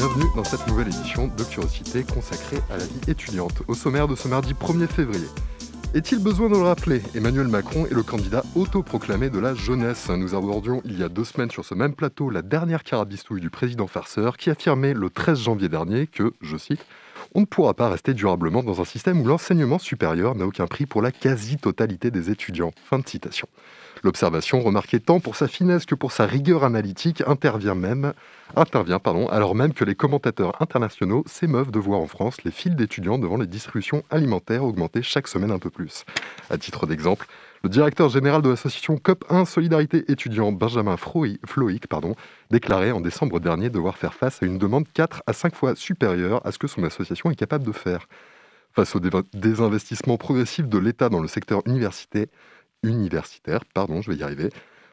[0.00, 3.62] Bienvenue dans cette nouvelle édition de Curiosité consacrée à la vie étudiante.
[3.68, 5.26] Au sommaire de ce mardi 1er février.
[5.92, 7.02] Est-il besoin de le rappeler?
[7.14, 10.08] Emmanuel Macron est le candidat autoproclamé de la jeunesse.
[10.08, 13.50] Nous abordions il y a deux semaines sur ce même plateau la dernière carabistouille du
[13.50, 16.80] président farceur qui affirmait le 13 janvier dernier que, je cite,
[17.34, 20.86] on ne pourra pas rester durablement dans un système où l'enseignement supérieur n'a aucun prix
[20.86, 22.72] pour la quasi-totalité des étudiants.
[22.88, 23.48] Fin de citation.
[24.02, 28.14] L'observation, remarquée tant pour sa finesse que pour sa rigueur analytique, intervient même,
[28.56, 33.36] alors même que les commentateurs internationaux s'émeuvent de voir en France les files d'étudiants devant
[33.36, 36.04] les distributions alimentaires augmenter chaque semaine un peu plus.
[36.48, 37.26] À titre d'exemple,
[37.62, 41.86] le directeur général de l'association COP1 Solidarité étudiant Benjamin Floïc
[42.50, 46.40] déclarait en décembre dernier devoir faire face à une demande 4 à 5 fois supérieure
[46.46, 48.08] à ce que son association est capable de faire.
[48.72, 49.00] Face au
[49.34, 52.26] désinvestissement progressif de l'État dans le secteur universitaire,
[52.82, 54.50] universitaire, pardon, je vais y arriver,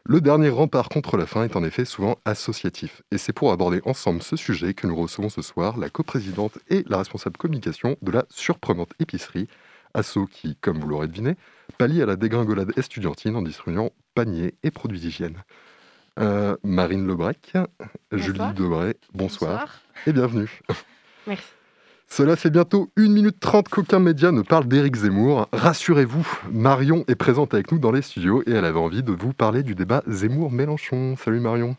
[0.09, 3.01] le dernier rempart contre la faim est en effet souvent associatif.
[3.11, 6.85] Et c'est pour aborder ensemble ce sujet que nous recevons ce soir la coprésidente et
[6.87, 9.49] la responsable communication de la surprenante épicerie,
[9.93, 11.35] Asso qui, comme vous l'aurez deviné,
[11.77, 15.43] pallie à la dégringolade estudiantine en distribuant paniers et produits d'hygiène.
[16.19, 17.53] Euh, Marine Lebrec,
[18.13, 20.61] Julie Debray, bonsoir, et bienvenue.
[21.27, 21.49] Merci.
[22.09, 25.49] Cela fait bientôt 1 minute 30 qu'aucun média ne parle d'Éric Zemmour.
[25.51, 29.33] Rassurez-vous, Marion est présente avec nous dans les studios et elle avait envie de vous
[29.33, 31.15] parler du débat Zemmour-Mélenchon.
[31.17, 31.75] Salut Marion.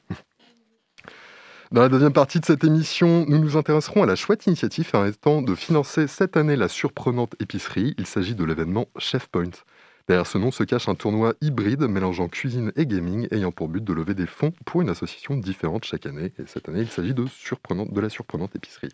[1.72, 5.42] Dans la deuxième partie de cette émission, nous nous intéresserons à la chouette initiative permettant
[5.42, 7.94] de financer cette année la surprenante épicerie.
[7.98, 9.50] Il s'agit de l'événement Chef Point.
[10.08, 13.82] Derrière ce nom se cache un tournoi hybride mélangeant cuisine et gaming ayant pour but
[13.82, 16.32] de lever des fonds pour une association différente chaque année.
[16.38, 18.90] Et cette année, il s'agit de, de la surprenante épicerie.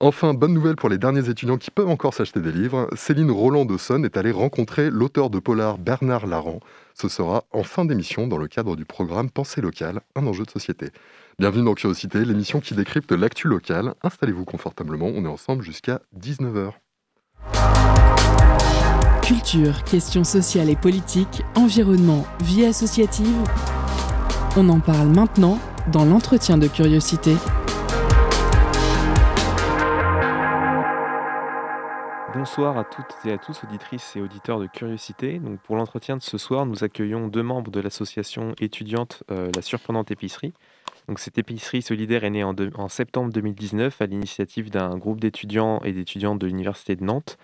[0.00, 3.64] Enfin, bonne nouvelle pour les derniers étudiants qui peuvent encore s'acheter des livres, Céline Roland
[3.64, 6.60] de Sonne est allée rencontrer l'auteur de polar Bernard Laran.
[6.94, 10.50] Ce sera en fin d'émission dans le cadre du programme Pensée locale, un enjeu de
[10.52, 10.90] société.
[11.40, 13.94] Bienvenue dans Curiosité, l'émission qui décrypte l'actu locale.
[14.04, 16.74] Installez-vous confortablement, on est ensemble jusqu'à 19h.
[19.22, 23.34] Culture, questions sociales et politiques, environnement, vie associative.
[24.56, 25.58] On en parle maintenant
[25.90, 27.34] dans l'entretien de curiosité.
[32.38, 35.40] Bonsoir à toutes et à tous, auditrices et auditeurs de Curiosité.
[35.64, 40.12] Pour l'entretien de ce soir, nous accueillons deux membres de l'association étudiante euh, La Surprenante
[40.12, 40.54] Épicerie.
[41.16, 45.90] Cette épicerie solidaire est née en, en septembre 2019 à l'initiative d'un groupe d'étudiants et
[45.90, 47.38] d'étudiantes de l'Université de Nantes.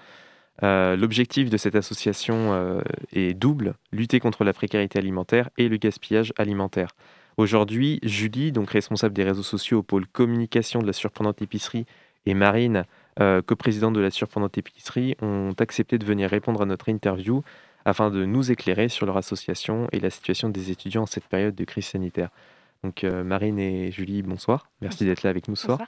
[0.62, 2.80] Euh, l'objectif de cette association euh,
[3.12, 6.90] est double, lutter contre la précarité alimentaire et le gaspillage alimentaire.
[7.36, 11.84] Aujourd'hui, Julie, donc responsable des réseaux sociaux au pôle communication de la surprenante épicerie,
[12.26, 12.84] et Marine,
[13.20, 17.42] euh, coprésidente de la surprenante épicerie, ont accepté de venir répondre à notre interview
[17.84, 21.54] afin de nous éclairer sur leur association et la situation des étudiants en cette période
[21.54, 22.30] de crise sanitaire.
[22.84, 24.70] Donc euh, Marine et Julie, bonsoir.
[24.80, 25.80] Merci d'être là avec nous ce soir.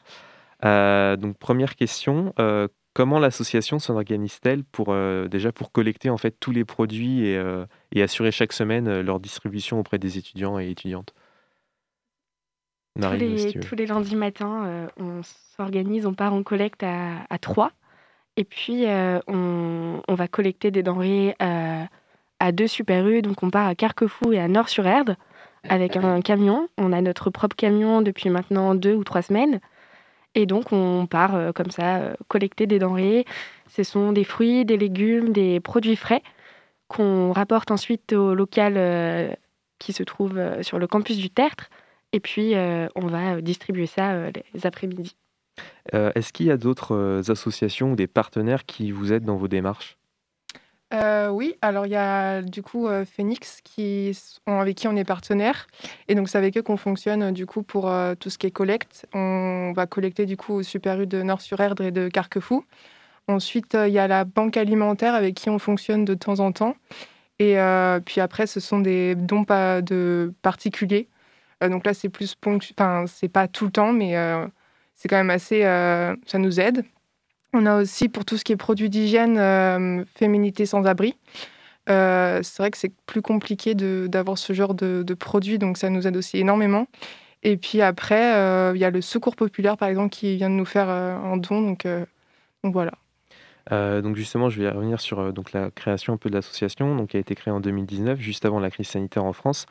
[0.65, 4.95] Euh, donc première question, euh, comment l'association s'organise-t-elle pour
[5.29, 9.99] déjà pour collecter en fait tous les produits et, assurer chaque semaine leur distribution auprès
[9.99, 11.15] des étudiants et étudiantes?
[13.01, 15.21] Tous, les, tous les, lundis matins, on
[15.57, 17.71] s'organise, on part en collecte à, à 3
[18.37, 18.85] et puis
[19.27, 24.33] on, on, va collecter des denrées à deux Super U, donc on part à Carquefou
[24.33, 25.17] et à Nord-sur-Erdre
[25.69, 26.69] avec un camion.
[26.79, 29.61] On a notre propre camion depuis maintenant deux ou trois semaines.
[30.35, 33.25] Et donc, on part euh, comme ça, euh, collecter des denrées.
[33.69, 36.23] Ce sont des fruits, des légumes, des produits frais
[36.89, 39.31] qu'on rapporte ensuite au local euh,
[39.79, 41.69] qui se trouve sur le campus du Tertre.
[42.17, 42.55] Et puis,
[42.95, 45.15] on va distribuer ça les après-midi.
[45.93, 49.99] Est-ce qu'il y a d'autres associations ou des partenaires qui vous aident dans vos démarches?
[50.95, 54.17] Euh, oui, alors il y a du coup euh, Phoenix qui,
[54.47, 55.67] avec qui on est partenaire.
[56.09, 58.53] Et donc c'est avec eux qu'on fonctionne du coup pour euh, tout ce qui est
[58.53, 59.07] collecte.
[59.13, 62.65] On va collecter du coup au Super U de Nord-sur-Erdre et de Carquefou.
[63.29, 66.77] Ensuite, il y a la banque alimentaire avec qui on fonctionne de temps en temps.
[67.41, 67.57] Et
[68.05, 71.09] puis après, ce sont des dons pas de particuliers.
[71.61, 74.15] Donc là, c'est plus ponctuel, enfin, c'est pas tout le temps, mais
[74.95, 75.63] c'est quand même assez.
[75.63, 76.85] ça nous aide.
[77.53, 81.17] On a aussi pour tout ce qui est produits d'hygiène, euh, Féminité sans abri.
[81.87, 86.07] c'est vrai que c'est plus compliqué d'avoir ce genre de, de produit, donc ça nous
[86.07, 86.87] aide aussi énormément.
[87.43, 90.65] Et puis après, il y a le Secours Populaire, par exemple, qui vient de nous
[90.67, 91.87] faire un don, donc,
[92.65, 92.93] voilà.
[93.71, 97.21] donc justement, je vais revenir sur donc la création un peu de l'association, qui a
[97.21, 99.67] été créée en 2019, juste avant la crise sanitaire en France.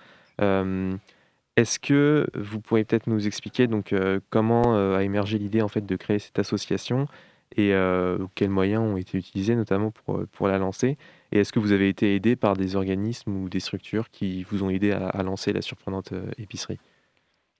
[1.57, 3.94] Est-ce que vous pourriez peut-être nous expliquer donc
[4.30, 7.07] comment a émergé l'idée en fait de créer cette association
[7.56, 7.74] et
[8.36, 10.98] quels moyens ont été utilisés notamment pour, pour la lancer?
[11.31, 14.63] Et est-ce que vous avez été aidé par des organismes ou des structures qui vous
[14.63, 16.80] ont aidé à, lancer la surprenante épicerie?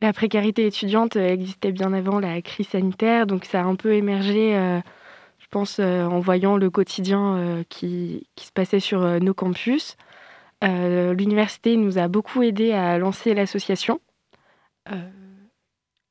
[0.01, 4.51] La précarité étudiante existait bien avant la crise sanitaire, donc ça a un peu émergé,
[5.39, 9.95] je pense, en voyant le quotidien qui, qui, se passait sur nos campus.
[10.65, 14.00] L'université nous a beaucoup aidé à lancer l'association.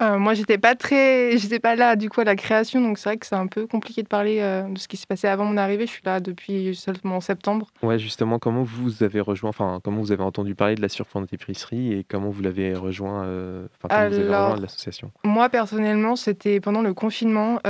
[0.02, 3.08] Euh, moi, j'étais pas très, j'étais pas là du coup à la création, donc c'est
[3.08, 5.44] vrai que c'est un peu compliqué de parler euh, de ce qui s'est passé avant
[5.44, 5.86] mon arrivée.
[5.86, 7.68] Je suis là depuis seulement septembre.
[7.80, 11.32] Ouais, justement, comment vous avez rejoint, enfin, comment vous avez entendu parler de la surprenante
[11.32, 15.12] épicerie et comment vous l'avez rejoint, euh, enfin, vous avez rejoint l'association?
[15.22, 17.60] Moi, personnellement, c'était pendant le confinement.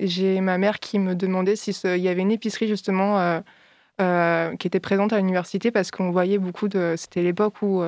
[0.00, 3.42] J'ai ma mère qui me demandait s'il y avait une épicerie justement
[3.98, 6.94] qui était présente à l'université parce qu'on voyait beaucoup de.
[6.96, 7.82] C'était l'époque où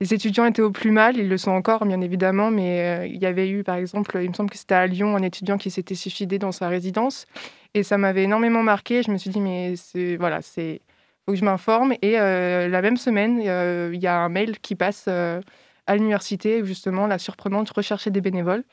[0.00, 3.16] les étudiants étaient au plus mal, ils le sont encore bien évidemment, mais euh, il
[3.16, 5.70] y avait eu par exemple, il me semble que c'était à Lyon, un étudiant qui
[5.70, 7.26] s'était suicidé dans sa résidence,
[7.74, 9.02] et ça m'avait énormément marqué.
[9.02, 9.74] Je me suis dit mais
[10.18, 10.80] voilà, c'est
[11.24, 11.94] faut que je m'informe.
[12.02, 16.64] Et euh, la même semaine, euh, il y a un mail qui passe à l'université
[16.64, 18.64] justement la surprenante recherchait des bénévoles.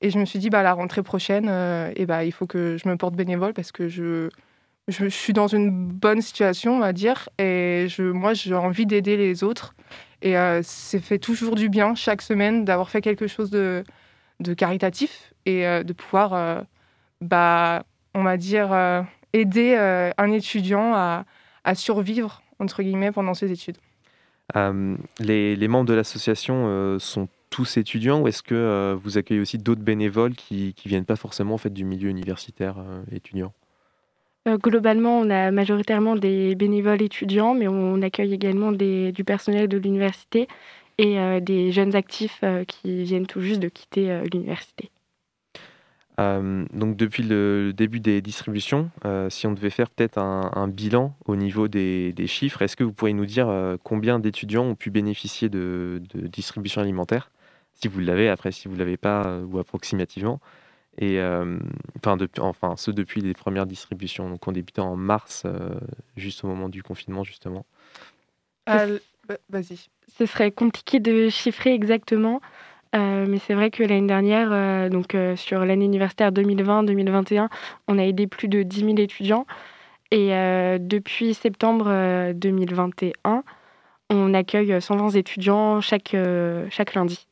[0.00, 1.48] Et je me suis dit bah la rentrée prochaine,
[1.96, 4.30] et bah il faut que je me porte bénévole parce que je
[4.88, 9.16] je, suis dans une bonne situation, on va dire, et je, moi j'ai envie d'aider
[9.16, 9.74] les autres.
[10.22, 13.84] Et euh, c'est fait toujours du bien chaque semaine d'avoir fait quelque chose de,
[14.40, 16.60] de caritatif et euh, de pouvoir, euh,
[17.20, 18.74] bah, on va dire,
[19.32, 21.24] aider un étudiant à,
[21.64, 23.76] à, survivre, entre guillemets, pendant ses études.
[24.54, 30.34] Les, membres de l'association sont tous étudiants ou est-ce que vous accueillez aussi d'autres bénévoles
[30.34, 32.76] qui ne viennent pas forcément en fait, du milieu universitaire
[33.12, 33.52] étudiant?
[33.52, 33.67] euh,
[34.56, 40.48] globalement, on a majoritairement des bénévoles étudiants, mais on accueille également du personnel de l'université
[40.98, 44.90] et euh, des jeunes actifs euh, qui viennent tout juste de quitter l'université.
[46.18, 48.90] donc depuis le début des distributions,
[49.28, 53.14] si on devait faire peut-être un, bilan au niveau des, chiffres, est-ce que vous pourriez
[53.14, 57.30] nous dire combien d'étudiants ont pu bénéficier de, de distribution alimentaire
[57.74, 60.40] Si vous l'avez, après si vous ne l'avez pas, ou approximativement.
[60.98, 61.58] Et euh,
[61.96, 65.70] enfin, depuis, enfin, ceux depuis les premières distributions, donc on débuté en mars, euh,
[66.16, 67.64] juste au moment du confinement, justement.
[68.66, 68.86] Bah,
[69.48, 69.88] vas-y.
[70.18, 72.40] Ce serait compliqué de chiffrer exactement,
[72.96, 77.48] euh, mais c'est vrai que l'année dernière, donc sur l'année universitaire 2020-2021,
[77.86, 79.46] on a aidé plus de 10 000 étudiants.
[80.10, 80.30] Et
[80.80, 83.44] depuis septembre 2021,
[84.08, 86.16] on accueille 120 étudiants chaque,
[86.70, 87.27] chaque lundi.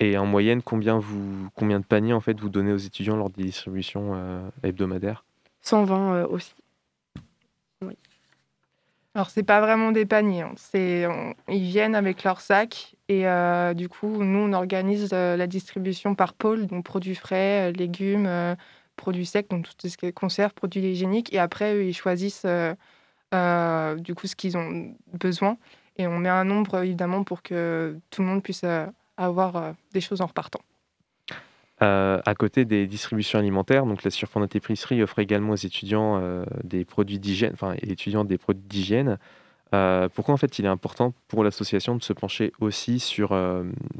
[0.00, 3.30] Et en moyenne, combien, vous, combien de paniers en fait, vous donnez aux étudiants lors
[3.30, 5.24] des distributions euh, hebdomadaires?
[5.60, 6.54] 120 euh, aussi.
[7.82, 7.96] Oui.
[9.14, 10.42] Alors, c'est pas vraiment des paniers.
[10.42, 10.54] Hein.
[10.56, 11.06] C'est,
[11.48, 16.32] ils viennent avec leur sac et euh, du coup, nous, on organise la distribution par
[16.32, 18.56] pôle, donc produits frais, légumes,
[18.96, 21.32] produits secs, donc tout ce qui est conserve, produits hygiéniques.
[21.34, 25.58] Et après, eux, ils choisissent du coup ce qu'ils ont besoin.
[25.98, 28.64] Et on met un nombre, évidemment, pour que tout le monde puisse
[29.24, 30.60] avoir euh, des choses en repartant.
[31.82, 36.44] Euh, à côté des distributions alimentaires, donc la surprenante épicerie offre également aux étudiants euh,
[36.62, 39.18] des produits d'hygiène, enfin étudiants des produits d'hygiène.
[40.14, 43.36] pourquoi en fait il est important pour l'association de se pencher aussi sur,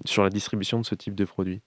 [0.05, 1.61] sur la distribution de ce type de produits?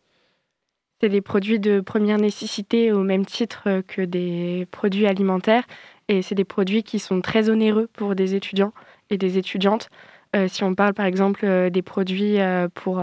[1.01, 5.65] C'est des produits de première nécessité au même titre que des produits alimentaires
[6.07, 8.73] et c'est des produits qui sont très onéreux pour des étudiants
[9.09, 9.89] et des étudiantes.
[10.35, 13.01] Euh, si on parle par exemple euh, des produits euh, pour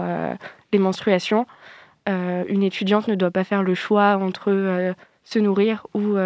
[0.71, 1.45] les menstruations,
[2.05, 6.17] une étudiante ne doit pas faire le choix entre se nourrir ou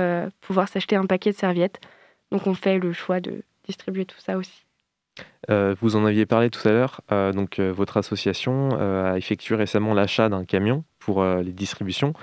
[0.42, 1.80] pouvoir s'acheter un paquet de serviettes.
[2.32, 4.66] Donc on fait le choix de distribuer tout ça aussi.
[5.50, 7.02] vous en aviez parlé tout à l'heure.
[7.34, 12.14] donc votre association a effectué récemment l'achat d'un camion pour les distributions.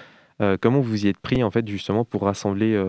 [0.60, 2.82] comment vous y êtes pris en fait justement pour rassembler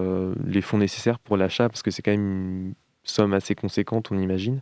[0.48, 1.70] les fonds nécessaires pour l'achat?
[1.70, 2.74] Parce que c'est quand même une
[3.04, 4.62] somme assez conséquente, on imagine.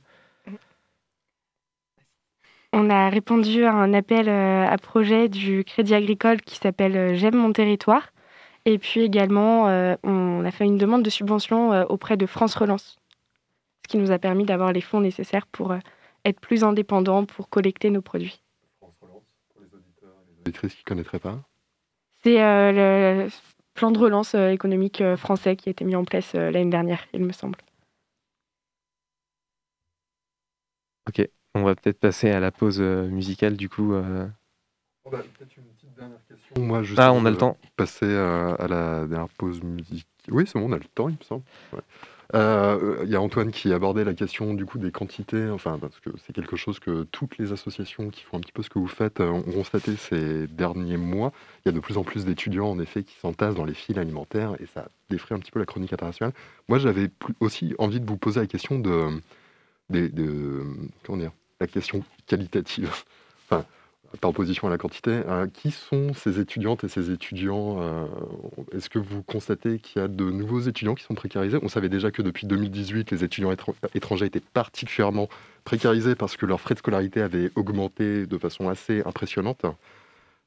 [2.76, 7.14] On a répondu à un appel euh, à projet du Crédit Agricole qui s'appelle euh,
[7.14, 8.10] J'aime mon territoire.
[8.66, 12.98] Et puis également, euh, on a fait une demande de subvention auprès de France Relance,
[13.86, 15.76] ce qui nous a permis d'avoir les fonds nécessaires pour
[16.26, 18.42] être plus indépendants, pour collecter nos produits.
[18.80, 21.42] France Relance, pour les auditeurs et les auditrices qui ne connaîtraient pas
[22.24, 23.28] C'est le
[23.74, 27.34] plan de relance économique français qui a été mis en place l'année dernière, il me
[27.34, 27.60] semble.
[31.10, 33.94] Ok, on va peut-être passer à la pause musicale du coup.
[33.94, 36.64] On a peut-être une petite dernière question.
[36.64, 37.58] Moi, je ah, on a le temps.
[37.76, 40.08] Passer à la dernière pause musicale.
[40.30, 41.44] Oui, c'est bon, on a le temps, il me semble.
[42.36, 46.00] Euh, il y a Antoine qui abordait la question du coup des quantités, enfin parce
[46.00, 48.80] que c'est quelque chose que toutes les associations qui font un petit peu ce que
[48.80, 51.32] vous faites euh, ont constaté ces derniers mois.
[51.64, 53.98] Il y a de plus en plus d'étudiants en effet qui s'entassent dans les fils
[54.00, 56.34] alimentaires et ça défrait un petit peu la chronique internationale.
[56.70, 59.10] Moi j'avais aussi envie de vous poser la question de,
[59.92, 60.64] de, de
[61.04, 62.92] comment dire, la question qualitative.
[63.50, 63.66] Enfin,
[64.22, 65.22] par opposition à la quantité.
[65.28, 68.06] Euh, qui sont ces étudiantes et ces étudiants euh,
[68.76, 71.58] Est-ce que vous constatez qu'il y a de nouveaux étudiants qui sont précarisés?
[71.62, 73.54] On savait déjà que depuis 2018, les étudiants
[73.94, 75.30] étrangers étaient particulièrement
[75.64, 79.66] précarisés parce que leurs frais de scolarité avaient augmenté de façon assez impressionnante.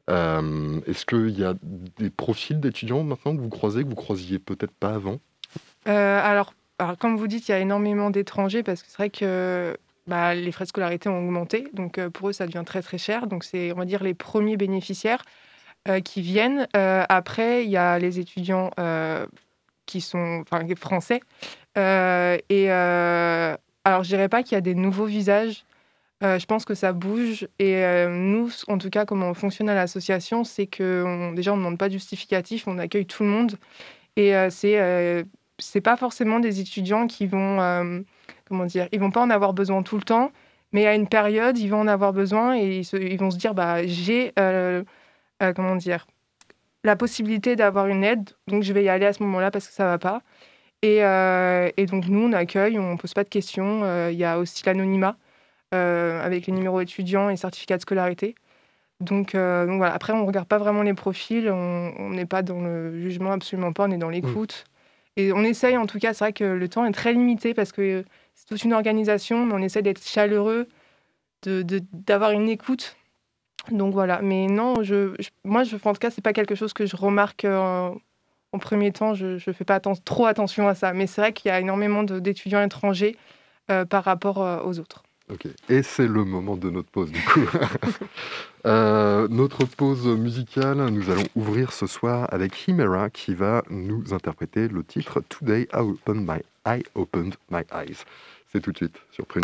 [0.08, 1.54] Euh, est-ce qu'il y a
[1.98, 5.18] des profils d'étudiants maintenant que vous croisez, que vous croisiez peut-être pas avant?
[5.84, 9.76] Alors, alors, comme vous dites, il y a énormément d'étrangers parce que c'est vrai que
[10.06, 11.68] bah, les frais de scolarité ont augmenté.
[11.72, 13.26] Donc euh, pour eux, ça devient très très cher.
[13.26, 15.24] Donc c'est, on va dire, les premiers bénéficiaires
[15.88, 16.68] euh, qui viennent.
[16.76, 18.70] Euh, après, il y a les étudiants
[19.86, 21.20] qui sont enfin, français.
[21.76, 22.70] et
[23.84, 25.64] alors, je dirais pas qu'il y a des nouveaux visages.
[26.22, 27.48] je pense que ça bouge.
[27.60, 31.62] Et nous, en tout cas, comment on fonctionne à l'association, c'est que déjà, on ne
[31.62, 33.56] demande pas de justificatif, on accueille tout le monde.
[34.16, 35.24] Et c'est
[35.58, 38.04] c'est pas forcément des étudiants qui vont
[38.48, 40.30] comment dire, ils vont pas en avoir besoin tout le temps,
[40.72, 43.86] mais à une période, ils vont en avoir besoin et ils, vont se dire, bah,
[43.86, 44.82] j'ai, euh,
[45.42, 46.06] euh, comment dire,
[46.84, 49.74] la possibilité d'avoir une aide, donc je vais y aller à ce moment-là parce que
[49.74, 50.22] ça va pas.
[50.82, 54.08] Et, euh, donc nous, on accueille, on pose pas de questions.
[54.10, 55.16] Il y a aussi l'anonymat
[55.72, 58.34] avec les numéros étudiants et certificats de scolarité.
[59.00, 59.92] Donc, voilà.
[59.92, 63.86] Après, on regarde pas vraiment les profils, on n'est pas dans le jugement, absolument pas,
[63.88, 64.64] on est dans l'écoute.
[65.16, 67.72] Et on essaye, en tout cas, c'est vrai que le temps est très limité parce
[67.72, 68.04] que
[68.34, 70.68] c'est toute une organisation, mais on essaie d'être chaleureux,
[71.42, 72.96] d'avoir de, une écoute.
[73.70, 76.86] Donc voilà, mais non, je, moi, je, en tout cas, c'est pas quelque chose que
[76.86, 77.90] je remarque euh,
[78.52, 79.14] en premier temps.
[79.14, 80.92] Je ne fais pas trop attention à ça.
[80.92, 83.16] Mais c'est vrai qu'il y a énormément d'étudiants étrangers
[83.70, 85.05] euh, par rapport euh, aux autres.
[85.32, 87.40] Ok, et c'est le moment de notre pause du coup.
[88.64, 94.84] notre pause musicale, nous allons ouvrir ce soir avec Himera qui va nous interpréter le
[94.84, 98.04] titre Today I Opened My I Opened My Eyes.
[98.52, 99.42] C'est tout de suite sur Prune.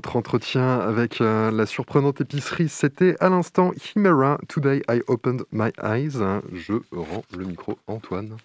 [0.00, 4.38] Notre entretien avec euh, la surprenante épicerie, c'était à l'instant Chimera.
[4.48, 6.16] Today I opened my eyes.
[6.54, 8.38] Je rends le micro Antoine.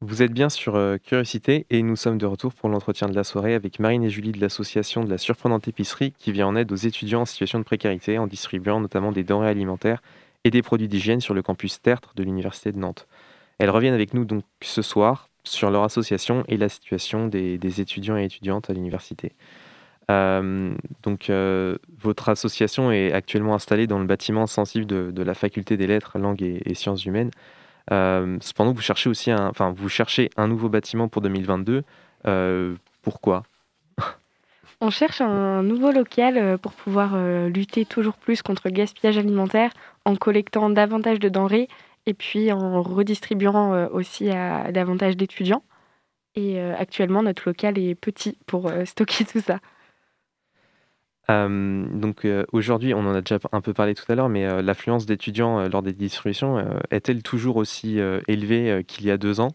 [0.00, 3.22] Vous êtes bien sur euh, Curiosité et nous sommes de retour pour l'entretien de la
[3.22, 6.72] soirée avec Marine et Julie de l'association de la surprenante épicerie qui vient en aide
[6.72, 10.02] aux étudiants en situation de précarité en distribuant notamment des denrées alimentaires
[10.42, 13.06] et des produits d'hygiène sur le campus Tertre de l'Université de Nantes.
[13.58, 18.16] Elles reviennent avec nous donc ce soir sur leur association et la situation des, étudiants
[18.16, 19.32] et étudiantes à l'université.
[20.10, 25.76] Euh, donc, euh, votre association est actuellement installée dans le bâtiment sensible de, la faculté
[25.76, 27.30] des lettres, langues et, sciences humaines.
[27.90, 31.82] Euh, cependant, vous cherchez aussi enfin, vous cherchez un nouveau bâtiment pour 2022.
[33.02, 33.42] pourquoi?
[34.80, 37.16] On cherche un nouveau local pour pouvoir
[37.48, 39.70] lutter toujours plus contre le gaspillage alimentaire
[40.04, 41.68] en collectant davantage de denrées
[42.06, 45.64] et puis en redistribuant euh, aussi à davantage d'étudiants.
[46.34, 49.58] Et euh, actuellement, notre local est petit pour euh, stocker tout ça.
[51.28, 55.66] donc aujourd'hui, on en a déjà un peu parlé tout à l'heure, mais l'affluence d'étudiants
[55.68, 59.52] lors des distributions est-elle toujours aussi élevée qu'il y a deux ans,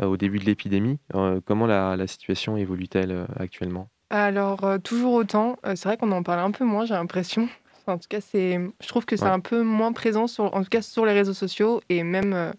[0.00, 0.98] au début de l'épidémie?
[1.44, 3.90] Comment la, la situation évolue-t-elle actuellement?
[4.08, 5.58] Alors, toujours autant.
[5.64, 7.46] c'est vrai qu'on en parle un peu moins, j'ai l'impression
[7.88, 10.68] en tout cas, c'est, je trouve que c'est un peu moins présent, sur, en tout
[10.68, 12.52] cas sur les réseaux sociaux et même euh,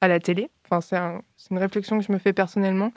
[0.00, 0.50] à la télé.
[0.64, 0.96] Enfin, c'est,
[1.50, 2.92] une réflexion que je me fais personnellement.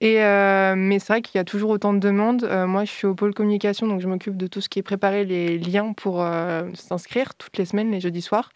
[0.00, 2.44] Et, euh, mais c'est vrai qu'il y a toujours autant de demandes.
[2.44, 4.82] Euh, moi, je suis au pôle communication, donc je m'occupe de tout ce qui est
[4.82, 6.24] préparer les liens pour
[6.74, 8.50] s'inscrire toutes les semaines, les jeudis soirs.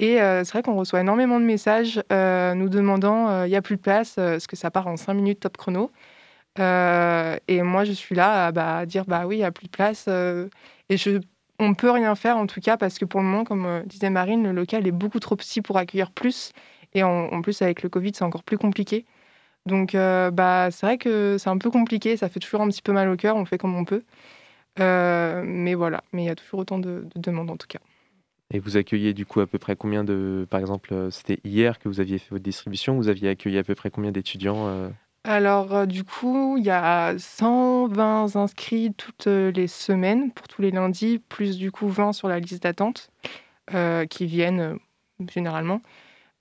[0.00, 3.80] Et c'est vrai qu'on reçoit énormément de messages nous demandant il n'y a plus de
[3.80, 5.90] place, est-ce que ça part en 5 minutes top chrono?
[6.58, 9.72] Et moi, je suis là bah, à dire bah oui, il n'y a plus de
[9.72, 10.06] place.
[10.08, 11.20] et je
[11.58, 14.10] on peut rien faire en tout cas parce que pour le moment, comme euh, disait
[14.10, 16.52] Marine, le local est beaucoup trop petit pour accueillir plus.
[16.94, 19.04] Et en, plus, avec le Covid, c'est encore plus compliqué.
[19.66, 22.16] Donc, euh, bah, c'est vrai que c'est un peu compliqué.
[22.16, 23.34] Ça fait toujours un petit peu mal au cœur.
[23.34, 24.02] On fait comme on peut.
[24.78, 26.04] Euh, mais voilà.
[26.12, 27.80] Mais il y a toujours autant de, demandes en tout cas.
[28.52, 30.46] Et vous accueillez du coup à peu près combien de.
[30.48, 32.94] Par exemple, c'était hier que vous aviez fait votre distribution.
[32.94, 34.92] Vous aviez accueilli à peu près combien d'étudiants
[35.26, 40.60] alors, euh, du coup, il y a 120 inscrits toutes euh, les semaines pour tous
[40.60, 43.10] les lundis, plus du coup 20 sur la liste d'attente
[43.72, 44.78] euh, qui viennent
[45.32, 45.80] généralement.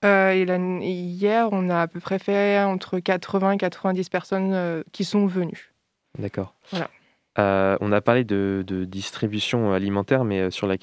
[0.03, 0.43] et
[0.91, 5.73] hier, on a à peu près fait entre 80 et 90 personnes qui sont venues.
[6.19, 6.53] D'accord.
[6.71, 7.77] Voilà.
[7.79, 10.77] on a parlé de, distribution alimentaire, mais sur la,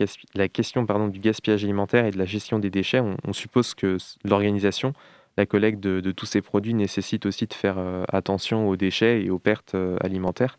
[0.48, 4.94] question pardon, du gaspillage alimentaire et de la gestion des déchets, on suppose que l'organisation
[5.36, 9.30] la collecte de, tous ces produits nécessite aussi de faire euh, attention aux déchets et
[9.30, 10.58] aux pertes euh, alimentaires.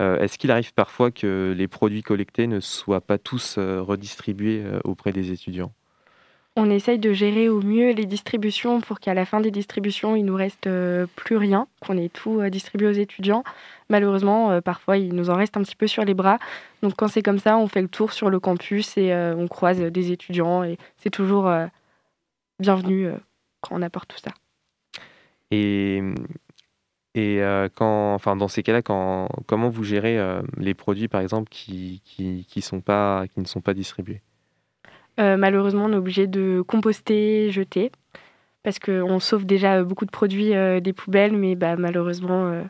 [0.00, 5.12] Euh, est-ce qu'il arrive parfois que les produits collectés ne soient pas tous redistribués auprès
[5.12, 5.72] des étudiants?
[6.56, 10.24] On essaye de gérer au mieux les distributions pour qu'à la fin des distributions, il
[10.24, 10.68] nous reste
[11.16, 13.44] plus rien, qu'on ait tout distribué aux étudiants.
[13.88, 16.38] Malheureusement, parfois, il nous en reste un petit peu sur les bras.
[16.82, 19.80] Donc, quand c'est comme ça, on fait le tour sur le campus et on croise
[19.80, 21.48] des étudiants et c'est toujours
[22.60, 23.08] bienvenu
[23.60, 24.32] quand on apporte tout ça.
[25.50, 26.02] Et,
[27.14, 31.20] et euh, quand, enfin, dans ces cas-là, quand, comment vous gérez euh, les produits, par
[31.20, 34.20] exemple, qui, qui, qui, sont pas, qui ne sont pas distribués?
[35.18, 37.90] Euh, Malheureusement, on est obligé de composter, jeter,
[38.62, 42.64] parce qu'on sauve déjà beaucoup de produits des poubelles, mais bah, malheureusement,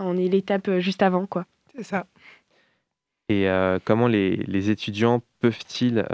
[0.00, 1.26] on est l'étape juste avant.
[1.26, 1.46] quoi.
[1.74, 2.06] C'est ça.
[3.30, 3.48] Et
[3.84, 6.04] comment les, les, étudiants peuvent-ils,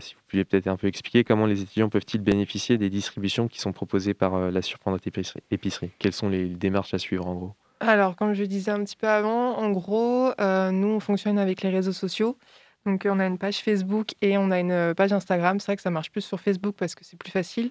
[0.00, 3.60] si vous pouviez peut-être un peu expliquer, comment les étudiants peuvent-ils bénéficier des distributions qui
[3.60, 5.06] sont proposées par la surprenante
[5.50, 7.54] épicerie, Quelles sont les démarches à suivre en gros?
[7.80, 11.70] Alors, comme je disais un petit peu avant, en gros, nous, on fonctionne avec les
[11.70, 12.36] réseaux sociaux.
[12.86, 15.60] Donc, on a une page Facebook et on a une page Instagram.
[15.60, 17.70] C'est vrai que ça marche plus sur Facebook parce que c'est plus facile.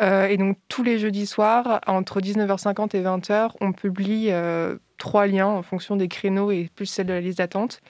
[0.00, 4.30] et donc, tous les jeudis soirs, entre 19h50 et 20h, on publie
[4.98, 7.80] trois liens en fonction des créneaux et plus celle de la liste d'attente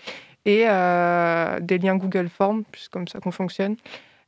[0.44, 3.76] et euh, des liens Google Forms, c'est comme ça qu'on fonctionne.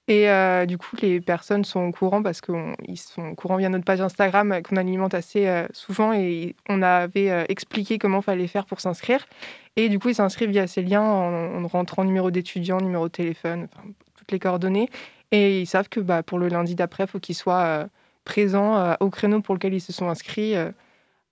[0.08, 3.68] Et euh, du coup, les personnes sont au courant parce qu'ils sont au courant via
[3.68, 8.66] notre page Instagram euh, qu'on alimente assez souvent et on avait expliqué comment fallait faire
[8.66, 9.26] pour s'inscrire.
[9.74, 13.68] Et du coup, ils s'inscrivent via ces liens en, rentrant numéro d'étudiant, numéro de téléphone,
[14.16, 14.88] toutes les coordonnées.
[15.32, 17.88] Et ils savent que bah, pour le lundi d'après, il faut qu'ils soient
[18.24, 20.54] présents au créneau pour lequel ils se sont inscrits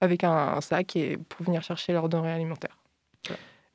[0.00, 2.76] avec un, sac et pour venir chercher leurs denrées alimentaires.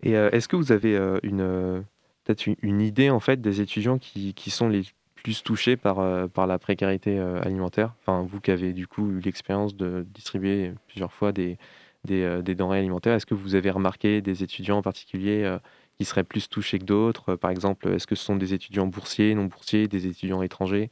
[0.01, 1.81] Et euh, est-ce que vous avez euh, une, euh,
[2.23, 4.83] peut-être une, idée en fait des étudiants qui, qui sont les
[5.15, 7.93] plus touchés par, par la précarité alimentaire?
[8.01, 11.57] Enfin, vous qui avez du coup eu l'expérience de distribuer plusieurs fois des,
[12.05, 15.57] des, des denrées alimentaires, est-ce que vous avez remarqué des étudiants en particulier
[15.97, 17.35] qui seraient plus touchés que d'autres?
[17.35, 20.89] Par exemple, est-ce que ce sont des étudiants boursiers, non boursiers, des étudiants étrangers?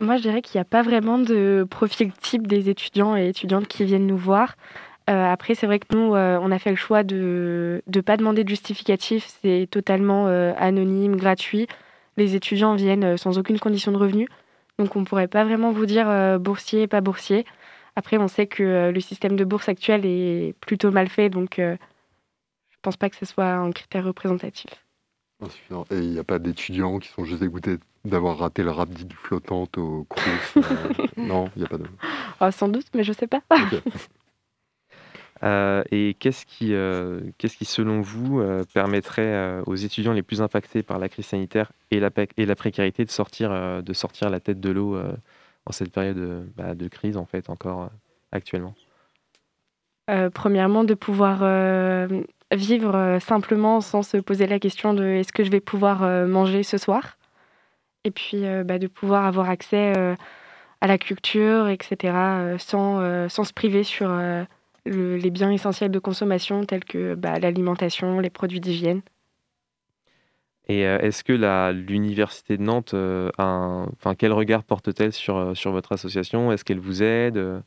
[0.00, 3.66] Moi, je dirais qu'il n'y a pas vraiment de profil type des étudiants et étudiantes
[3.66, 4.56] qui viennent nous voir.
[5.08, 8.48] Après, c'est vrai que nous, on a fait le choix de ne pas demander de
[8.48, 9.26] justificatif.
[9.42, 11.66] C'est totalement anonyme, gratuit.
[12.16, 14.28] Les étudiants viennent sans aucune condition de revenu.
[14.78, 17.46] Donc, on ne pourrait pas vraiment vous dire boursier, pas boursier.
[17.96, 21.30] Après, on sait que le système de bourse actuel est plutôt mal fait.
[21.30, 21.76] Donc, je ne
[22.82, 24.70] pense pas que ce soit un critère représentatif.
[25.90, 29.12] Et il n'y a pas d'étudiants qui sont juste dégoûtés d'avoir raté la rap dite
[29.12, 30.62] flottante au Crous euh,
[31.16, 31.86] Non, il n'y a pas de.
[32.40, 33.42] Ah, sans doute, mais je ne sais pas.
[35.42, 38.42] Euh, et qu'est-ce qui, euh, qu'est-ce qui, selon vous,
[38.74, 43.82] permettrait aux étudiants les plus impactés par la crise sanitaire et la, précarité de sortir,
[43.82, 44.98] de sortir la tête de l'eau
[45.66, 47.90] en cette période bah, de crise, en fait, encore
[48.32, 48.74] actuellement?
[50.32, 51.42] Premièrement, de pouvoir
[52.56, 56.26] vivre euh, simplement sans se poser la question de est-ce que je vais pouvoir euh,
[56.26, 57.18] manger ce soir?
[58.04, 59.92] Et puis euh, bah, de pouvoir avoir accès
[60.80, 62.14] à la culture, etc.,
[62.58, 64.08] sans, sans se priver sur
[64.86, 69.02] les biens essentiels de consommation tels que bah, l'alimentation, les produits d'hygiène.
[70.70, 71.32] Et est-ce que
[71.72, 72.94] l'université de Nantes,
[73.38, 76.52] enfin, quel regard porte-t-elle sur, sur votre association?
[76.52, 77.62] Est-ce qu'elle vous aide?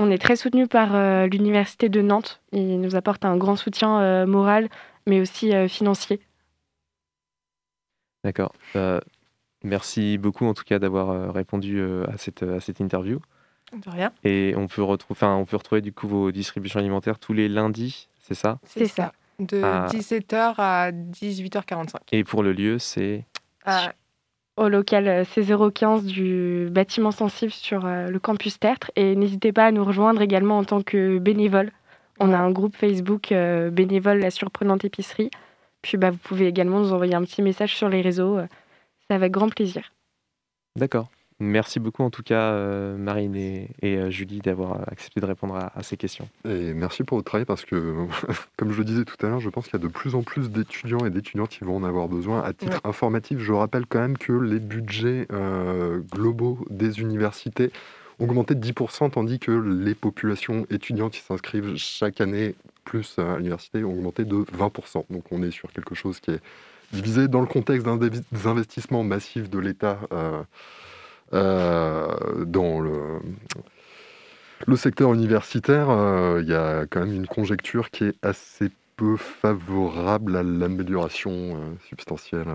[0.00, 2.40] On est très soutenu par euh, l'Université de Nantes.
[2.52, 4.68] Ils nous apportent un grand soutien euh, moral,
[5.08, 6.20] mais aussi euh, financier.
[8.22, 8.52] D'accord.
[9.64, 13.20] merci beaucoup en tout cas d'avoir répondu à, cette, à cette interview.
[13.72, 14.12] De rien.
[14.24, 18.08] Et on peut, retrouver, on peut retrouver du coup vos distributions alimentaires tous les lundis,
[18.20, 18.58] c'est ça?
[18.64, 19.12] C'est ça.
[19.38, 21.96] De 17h à 18h45.
[22.12, 23.24] Et pour le lieu, c'est
[24.56, 28.90] au local euh, C015 du bâtiment sensible sur euh, le campus Tertre.
[28.96, 31.70] Et n'hésitez pas à nous rejoindre également en tant que bénévole.
[32.18, 35.30] On a un groupe Facebook euh, bénévole La Surprenante Épicerie.
[35.82, 38.38] Puis bah, vous pouvez également nous envoyer un petit message sur les réseaux.
[39.06, 39.92] C'est avec grand plaisir.
[40.74, 41.08] D'accord.
[41.40, 45.82] Merci beaucoup en tout cas euh, Marine et, euh, Julie d'avoir accepté de répondre à,
[45.84, 46.28] ces questions.
[46.44, 47.94] Et merci pour votre travail parce que,
[48.56, 50.22] comme je le disais tout à l'heure, je pense qu'il y a de plus en
[50.22, 52.42] plus d'étudiants et d'étudiantes qui vont en avoir besoin.
[52.42, 57.70] À titre informatif, je rappelle quand même que les budgets euh, globaux des universités
[58.18, 63.36] ont augmenté de 10%, tandis que les populations étudiantes qui s'inscrivent chaque année plus à
[63.36, 65.04] l'université ont augmenté de 20%.
[65.10, 66.40] Donc on est sur quelque chose qui est
[66.92, 68.10] divisé dans le contexte d'un des
[68.44, 70.00] investissements massifs de l'État.
[70.12, 70.42] Euh,
[71.32, 73.20] dans le,
[74.66, 79.16] le secteur universitaire, euh, il y a quand même une conjecture qui est assez peu
[79.16, 81.56] favorable à l'amélioration euh,
[81.88, 82.48] substantielle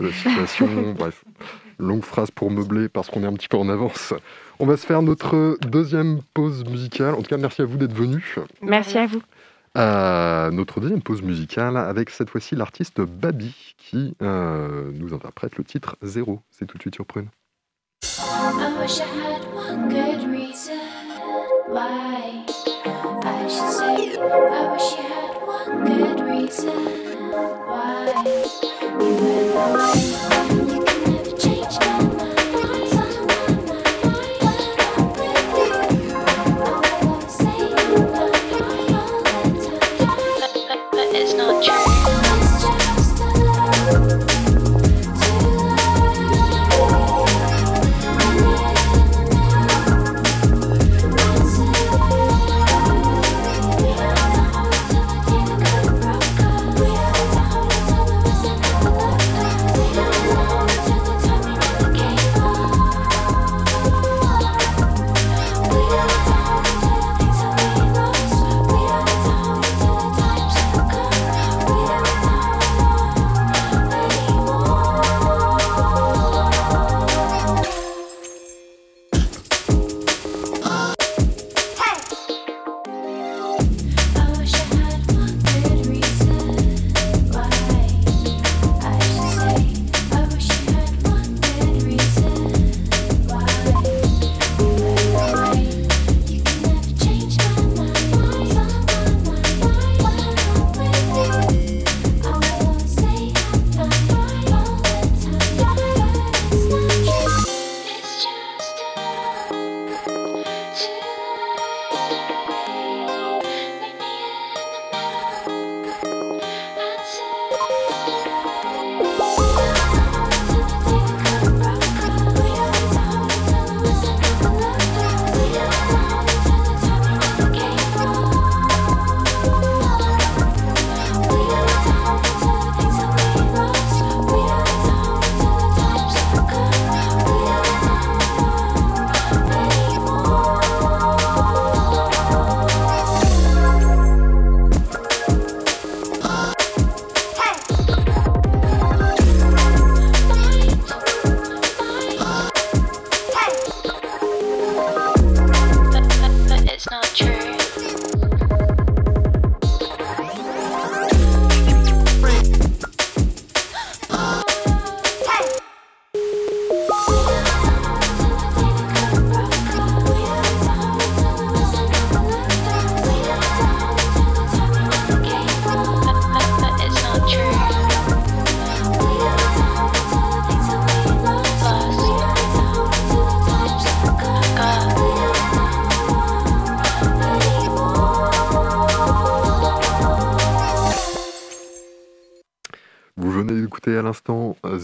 [0.00, 0.94] de la situation.
[0.98, 1.22] Bref,
[1.78, 4.14] longue phrase pour meubler parce qu'on est un petit peu en avance.
[4.58, 7.14] On va se faire notre deuxième pause musicale.
[7.14, 8.38] En tout cas, merci à vous d'être venus.
[8.62, 9.20] Merci à vous.
[9.76, 16.40] notre deuxième pause musicale avec cette fois-ci l'artiste Babi qui nous interprète le titre Zéro.
[16.50, 17.28] C'est tout de suite sur Prune.
[18.26, 20.78] I wish I had one good reason
[21.68, 22.44] why
[23.22, 24.16] I should say.
[24.18, 25.03] I wish you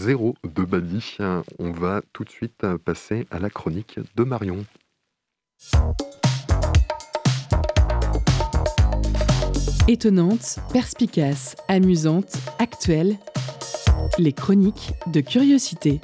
[0.01, 1.17] Zéro de Babi.
[1.59, 4.65] On va tout de suite passer à la chronique de Marion.
[9.87, 13.15] Étonnante, perspicace, amusante, actuelle,
[14.17, 16.01] les chroniques de curiosité.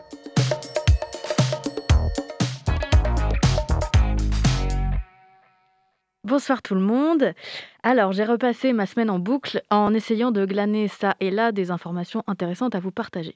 [6.24, 7.34] Bonsoir tout le monde.
[7.82, 11.72] Alors, j'ai repassé ma semaine en boucle en essayant de glaner ça et là des
[11.72, 13.36] informations intéressantes à vous partager.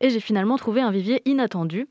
[0.00, 1.86] Et j'ai finalement trouvé un vivier inattendu.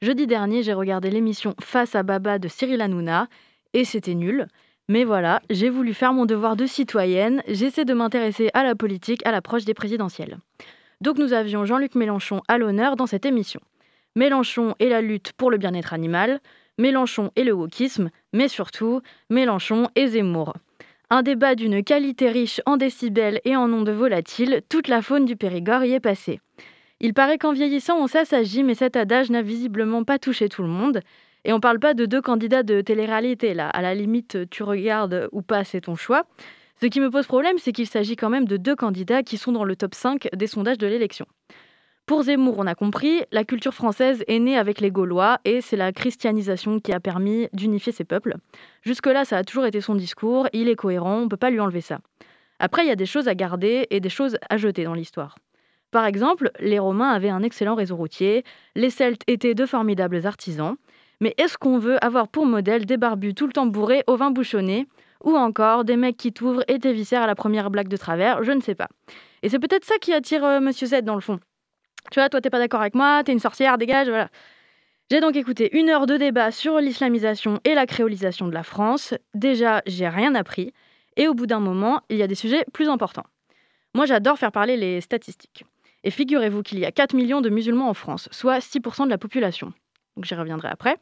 [0.00, 3.28] Jeudi dernier, j'ai regardé l'émission Face à Baba de Cyril Hanouna
[3.74, 4.46] et c'était nul.
[4.88, 9.26] Mais voilà, j'ai voulu faire mon devoir de citoyenne, j'essaie de m'intéresser à la politique
[9.26, 10.38] à l'approche des présidentielles.
[11.00, 13.60] Donc nous avions Jean-Luc Mélenchon à l'honneur dans cette émission.
[14.16, 16.40] Mélenchon et la lutte pour le bien-être animal,
[16.78, 20.54] Mélenchon et le wokisme, mais surtout Mélenchon et Zemmour.
[21.10, 25.36] Un débat d'une qualité riche en décibels et en ondes volatiles, toute la faune du
[25.36, 26.40] Périgord y est passée.
[27.00, 30.68] Il paraît qu'en vieillissant, on s'assagit, mais cet adage n'a visiblement pas touché tout le
[30.68, 31.00] monde.
[31.44, 33.68] Et on parle pas de deux candidats de télé-réalité, là.
[33.68, 36.24] À la limite, tu regardes ou pas, c'est ton choix.
[36.80, 39.52] Ce qui me pose problème, c'est qu'il s'agit quand même de deux candidats qui sont
[39.52, 41.26] dans le top 5 des sondages de l'élection.
[42.06, 45.76] Pour Zemmour, on a compris, la culture française est née avec les Gaulois et c'est
[45.76, 48.36] la christianisation qui a permis d'unifier ces peuples.
[48.82, 51.60] Jusque-là, ça a toujours été son discours, il est cohérent, on ne peut pas lui
[51.60, 51.98] enlever ça.
[52.60, 55.36] Après, il y a des choses à garder et des choses à jeter dans l'histoire.
[55.90, 60.76] Par exemple, les Romains avaient un excellent réseau routier, les Celtes étaient de formidables artisans,
[61.20, 64.30] mais est-ce qu'on veut avoir pour modèle des barbus tout le temps bourrés au vin
[64.30, 64.86] bouchonné
[65.24, 68.44] ou encore des mecs qui t'ouvrent et t'éviscèrent à la première blague de travers?
[68.44, 68.88] Je ne sais pas.
[69.42, 71.40] Et c'est peut-être ça qui attire euh, Monsieur Z dans le fond.
[72.12, 74.28] Tu vois, toi, t'es pas d'accord avec moi, t'es une sorcière, dégage, voilà.
[75.10, 79.14] J'ai donc écouté une heure de débat sur l'islamisation et la créolisation de la France.
[79.34, 80.72] Déjà, j'ai rien appris.
[81.16, 83.24] Et au bout d'un moment, il y a des sujets plus importants.
[83.94, 85.64] Moi, j'adore faire parler les statistiques.
[86.04, 89.18] Et figurez-vous qu'il y a 4 millions de musulmans en France, soit 6% de la
[89.18, 89.72] population.
[90.16, 90.96] Donc j'y reviendrai après.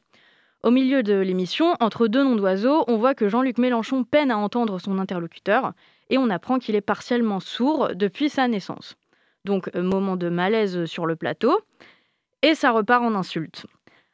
[0.62, 4.38] Au milieu de l'émission, entre deux noms d'oiseaux, on voit que Jean-Luc Mélenchon peine à
[4.38, 5.72] entendre son interlocuteur
[6.10, 8.96] et on apprend qu'il est partiellement sourd depuis sa naissance.
[9.44, 11.60] Donc, moment de malaise sur le plateau.
[12.42, 13.66] Et ça repart en insulte.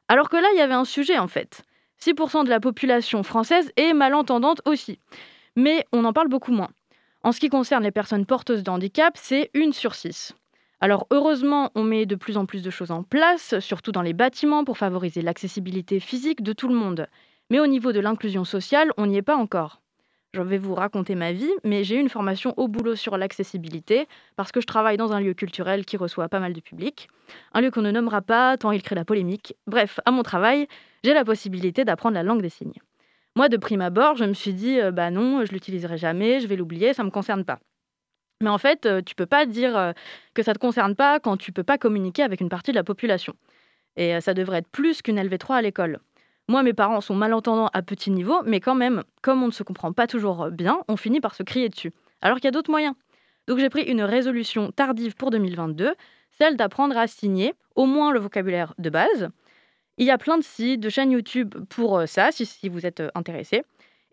[0.09, 1.63] Alors que là, il y avait un sujet en fait.
[2.03, 4.99] 6% de la population française est malentendante aussi.
[5.57, 6.71] Mais on en parle beaucoup moins.
[7.23, 10.35] En ce qui concerne les personnes porteuses de handicap, c'est une sur 6.
[10.83, 14.15] Alors heureusement, on met de plus en plus de choses en place, surtout dans les
[14.15, 17.07] bâtiments, pour favoriser l'accessibilité physique de tout le monde.
[17.51, 19.81] Mais au niveau de l'inclusion sociale, on n'y est pas encore.
[20.35, 24.09] Je vais vous raconter ma vie, mais j'ai eu une formation au boulot sur l'accessibilité
[24.35, 27.09] parce que je travaille dans un lieu culturel qui reçoit pas mal de public.
[27.53, 29.55] Un lieu qu'on ne nommera pas tant il crée la polémique.
[29.69, 30.67] Bref, à mon travail,
[31.05, 32.81] j'ai la possibilité d'apprendre la langue des signes.
[33.37, 36.49] Moi, de prime abord, je me suis dit, euh, bah non, je l'utiliserai jamais, je
[36.49, 37.61] vais l'oublier, ça ne me concerne pas.
[38.43, 39.93] Mais en fait, euh, tu peux pas dire euh,
[40.35, 42.85] que ça te concerne pas quand tu peux pas communiquer avec une partie de la
[42.85, 43.35] population.
[43.97, 45.99] Et ça devrait être plus qu'une LV3 à l'école.
[46.49, 49.63] Moi, mes parents sont malentendants à petit niveau, mais quand même, comme on ne se
[49.63, 51.93] comprend pas toujours bien, on finit par se crier dessus.
[52.23, 52.95] Alors qu'il y a d'autres moyens.
[53.47, 55.95] Donc j'ai pris une résolution tardive pour 2022,
[56.31, 59.31] celle d'apprendre à signer au moins le vocabulaire de base.
[59.99, 62.87] Il y a plein de sites, de chaînes YouTube pour euh, ça, si, si vous
[62.87, 63.63] êtes euh, intéressé.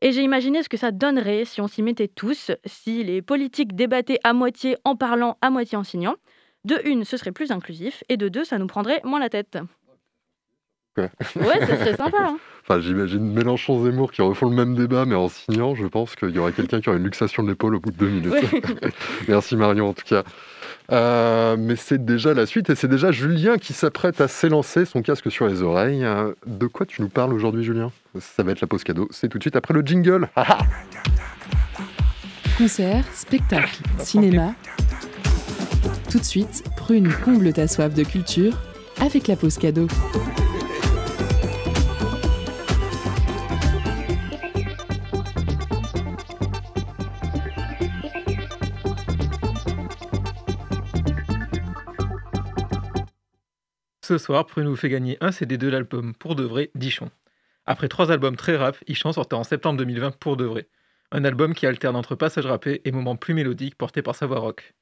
[0.01, 3.75] Et j'ai imaginé ce que ça donnerait si on s'y mettait tous, si les politiques
[3.75, 6.15] débattaient à moitié en parlant, à moitié en signant.
[6.65, 9.57] De une, ce serait plus inclusif, et de deux, ça nous prendrait moins la tête.
[10.97, 12.17] Ouais, ça serait sympa.
[12.19, 12.37] Hein.
[12.61, 16.29] Enfin, j'imagine Mélenchon Zemmour qui refont le même débat, mais en signant, je pense qu'il
[16.29, 18.33] y aurait quelqu'un qui aurait une luxation de l'épaule au bout de deux minutes.
[19.27, 20.23] Merci Marion, en tout cas.
[20.91, 25.01] Euh, mais c'est déjà la suite et c'est déjà Julien qui s'apprête à s'élancer, son
[25.01, 26.03] casque sur les oreilles.
[26.03, 27.91] Euh, de quoi tu nous parles aujourd'hui, Julien?
[28.19, 29.07] Ça va être la pause cadeau.
[29.11, 30.29] C'est tout de suite après le jingle.
[32.57, 34.53] Concert, spectacle, cinéma.
[36.09, 38.57] Tout de suite, Prune comble ta soif de culture
[38.99, 39.87] avec la pause cadeau.
[54.09, 57.11] Ce soir, Prune vous fait gagner un CD de l'album Pour de vrai d'Ichon.
[57.67, 60.67] Après trois albums très rap, Ichon sortait en septembre 2020 Pour de vrai.
[61.11, 64.39] Un album qui alterne entre passages rappés et moments plus mélodiques portés par sa voix
[64.39, 64.73] rock.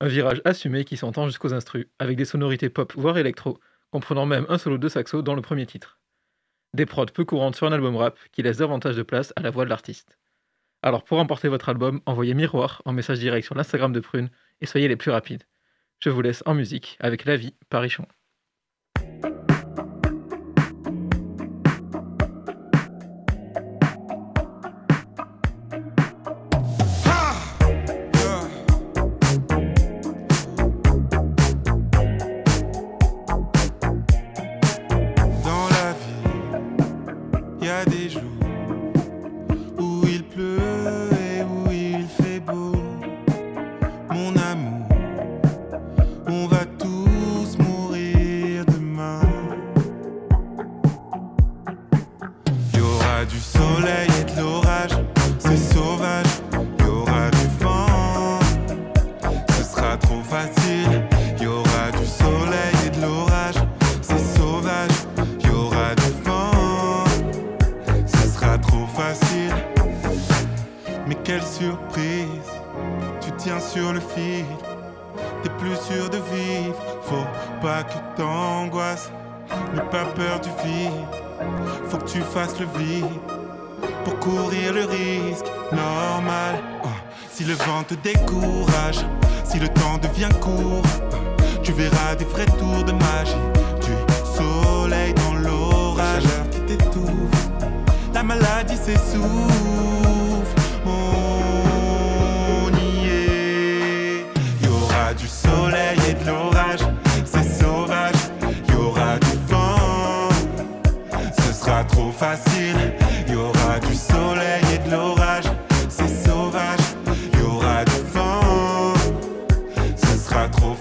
[0.00, 3.58] Un virage assumé qui s'entend jusqu'aux instrus, avec des sonorités pop voire électro,
[3.90, 5.98] comprenant même un solo de saxo dans le premier titre.
[6.74, 9.50] Des prods peu courantes sur un album rap qui laisse davantage de place à la
[9.50, 10.16] voix de l'artiste.
[10.84, 14.66] Alors pour emporter votre album, envoyez Miroir en message direct sur l'Instagram de Prune et
[14.66, 15.42] soyez les plus rapides.
[15.98, 17.82] Je vous laisse en musique avec La vie par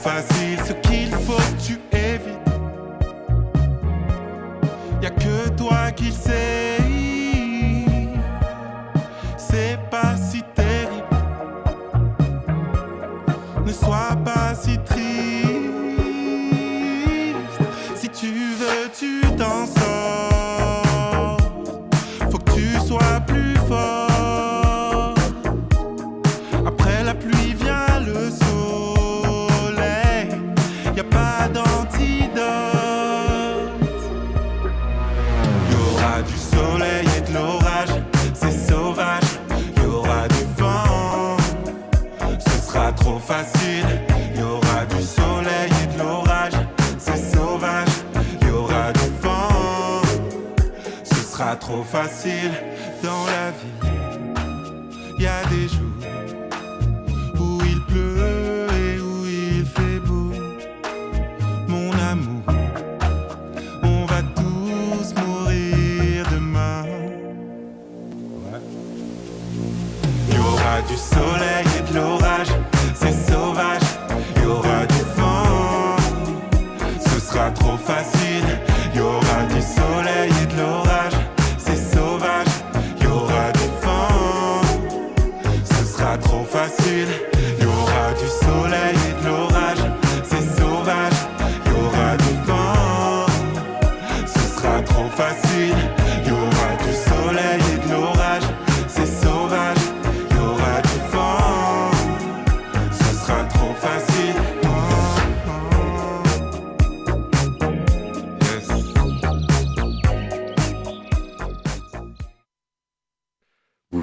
[0.07, 0.86] facile, ce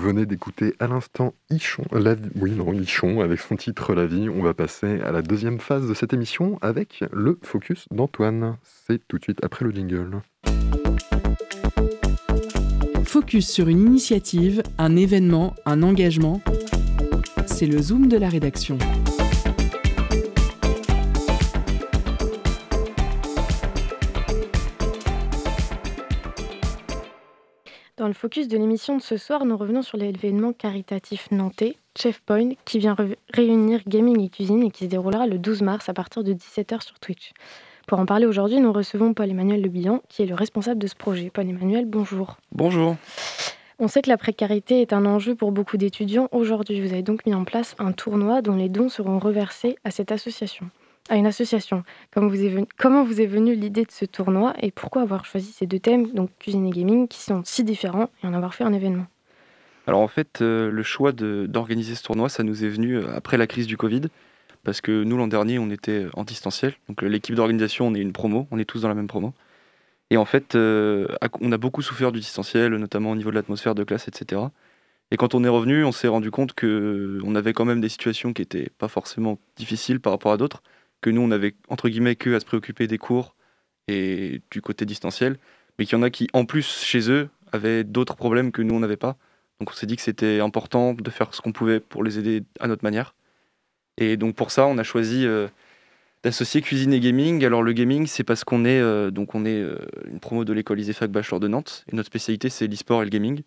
[0.05, 0.72] Ichon.
[0.80, 1.84] à l'instant Ichon,
[2.38, 4.28] oui non, Ichon avec son titre La vie.
[4.28, 8.59] On va passer à la deuxième phase de cette émission avec le focus d'Antoine.
[8.62, 10.20] C'est tout de suite après le jingle.
[13.05, 16.42] Focus sur une initiative, un événement, un engagement.
[17.46, 18.76] C'est le zoom de la rédaction.
[27.97, 32.20] Dans le focus de l'émission de ce soir, nous revenons sur l'événement caritatif nantais, Chef
[32.22, 32.97] Point, qui vient
[33.32, 36.82] réunir gaming et cuisine et qui se déroulera le 12 mars à partir de 17h
[36.82, 37.32] sur Twitch.
[37.86, 41.30] Pour en parler aujourd'hui, nous recevons Paul-Emmanuel Lebihan, qui est le responsable de ce projet.
[41.30, 42.36] Paul-Emmanuel, bonjour.
[42.51, 42.97] Bonjour.
[43.78, 46.80] On sait que la précarité est un enjeu pour beaucoup d'étudiants aujourd'hui.
[46.80, 50.11] Vous avez donc mis en place un tournoi dont les dons seront reversés à cette
[50.11, 50.68] association
[51.09, 51.84] à une association.
[52.12, 55.78] Comment vous est est venue l'idée de ce tournoi et pourquoi avoir choisi ces deux
[55.78, 59.07] thèmes, donc cuisine et gaming, qui sont si différents et en avoir fait un événement?
[59.86, 63.36] Alors en fait, euh, le choix d'organiser ce tournoi, ça nous est venu euh, après
[63.36, 64.02] la crise du Covid,
[64.62, 66.74] parce que nous l'an dernier, on était en distanciel.
[66.88, 69.34] Donc euh, l'équipe d'organisation, on est une promo, on est tous dans la même promo.
[70.11, 73.84] Et en fait, on a beaucoup souffert du distanciel, notamment au niveau de l'atmosphère de
[73.84, 74.42] classe, etc.
[75.11, 77.88] Et quand on est revenu, on s'est rendu compte que on avait quand même des
[77.88, 80.62] situations qui n'étaient pas forcément difficiles par rapport à d'autres
[81.05, 83.36] que nous, on avait entre guillemets que à se préoccuper des cours
[83.88, 85.36] et du côté distanciel,
[85.78, 88.74] mais qu'il y en a qui, en plus, chez eux, avaient d'autres problèmes que nous,
[88.74, 89.18] on n'avait pas.
[89.61, 92.42] Donc on s'est dit que c'était important de faire ce qu'on pouvait pour les aider
[92.59, 93.14] à notre manière.
[93.98, 95.46] Et donc pour ça, on a choisi euh,
[96.22, 97.44] d'associer cuisine et gaming.
[97.44, 99.76] Alors le gaming, c'est parce qu'on est euh, donc on est euh,
[100.11, 103.11] une promo de l'école ISEFAC Bachelor de Nantes et notre spécialité c'est l'e-sport et le
[103.11, 103.42] gaming.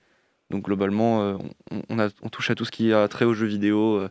[0.52, 1.38] Donc globalement,
[1.72, 4.08] on, on, touche à tout ce qui a trait aux jeux vidéo,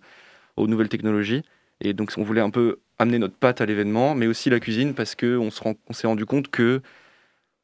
[0.56, 1.42] aux nouvelles technologies.
[1.80, 4.94] Et donc on voulait un peu amener notre patte à l'événement, mais aussi la cuisine
[4.94, 6.82] parce que on s'est rendu compte que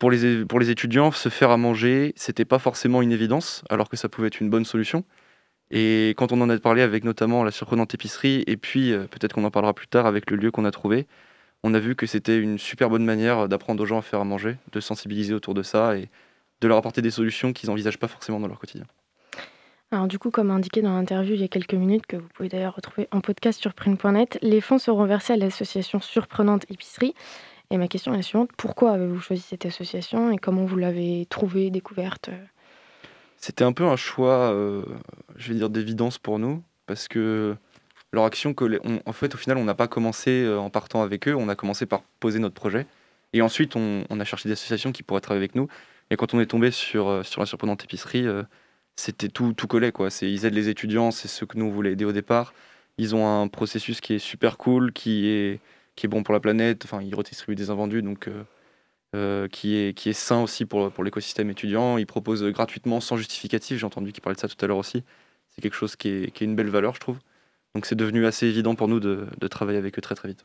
[0.02, 3.88] pour les, pour les étudiants, se faire à manger, c'était pas forcément une évidence, alors
[3.88, 5.04] que ça pouvait être une bonne solution.
[5.70, 9.32] Et quand on en a parlé avec notamment la surprenante épicerie, et puis euh, peut-être
[9.32, 11.06] qu'on en parlera plus tard avec le lieu qu'on a trouvé,
[11.62, 14.24] on a vu que c'était une super bonne manière d'apprendre aux gens à faire à
[14.24, 16.10] manger, de sensibiliser autour de ça et
[16.60, 18.86] de leur apporter des solutions qu'ils n'envisagent pas forcément dans leur quotidien.
[19.92, 22.48] Alors du coup, comme indiqué dans l'interview il y a quelques minutes, que vous pouvez
[22.48, 27.14] d'ailleurs retrouver en podcast sur print.net, les fonds seront versés à l'association Surprenante Épicerie.
[27.70, 31.26] Et ma question est la suivante, pourquoi avez-vous choisi cette association et comment vous l'avez
[31.28, 32.30] trouvée, découverte
[33.42, 34.84] c'était un peu un choix, euh,
[35.34, 37.56] je vais dire, d'évidence pour nous, parce que
[38.12, 38.54] leur action,
[39.04, 41.56] en fait, au final, on n'a pas commencé euh, en partant avec eux, on a
[41.56, 42.86] commencé par poser notre projet.
[43.32, 45.66] Et ensuite, on, a cherché des associations qui pourraient travailler avec nous.
[46.10, 48.28] Et quand on est tombé sur, euh, sur la surprenante épicerie,
[48.96, 49.92] c'était tout, tout collé.
[49.92, 50.08] Quoi.
[50.22, 52.54] Ils aident les étudiants, c'est ce que nous voulons aider au départ.
[52.98, 55.60] Ils ont un processus qui est super cool, qui est,
[55.96, 56.84] qui est bon pour la planète.
[56.84, 58.28] Enfin, ils redistribuent des invendus, donc
[59.14, 61.98] euh, qui, est, qui est sain aussi pour, pour l'écosystème étudiant.
[61.98, 65.04] Il propose gratuitement, sans justificatif, j'ai entendu qu'il parlait de ça tout à l'heure aussi.
[65.50, 67.18] C'est quelque chose qui est, qui est, une belle valeur, je trouve.
[67.74, 70.44] Donc c'est devenu assez évident pour nous de, de, travailler avec eux très très vite.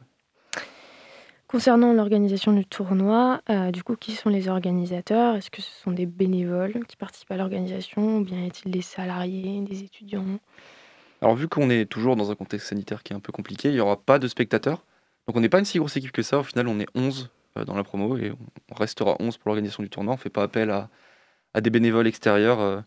[1.48, 5.38] Concernant l'organisation du tournoi, euh, du coup, qui sont les organisateurs?
[5.38, 8.82] Est-ce que ce sont des bénévoles qui participent à l'organisation ou bien y a-t-il des
[8.82, 10.26] salariés, des étudiants?
[11.22, 13.76] Alors vu qu'on est toujours dans un contexte sanitaire qui est un peu compliqué, il
[13.76, 14.84] n'y aura pas de spectateurs.
[15.26, 16.40] Donc on n'est pas une si grosse équipe que ça.
[16.40, 18.34] Au final, on est 11 euh, dans la promo et
[18.70, 20.16] on restera 11 pour l'organisation du tournoi.
[20.16, 20.90] On ne fait pas appel à,
[21.62, 22.82] des bénévoles extérieurs euh,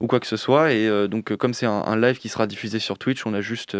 [0.00, 0.72] ou quoi que ce soit.
[0.72, 3.76] Et donc, comme c'est un, live qui sera diffusé sur Twitch, on a juste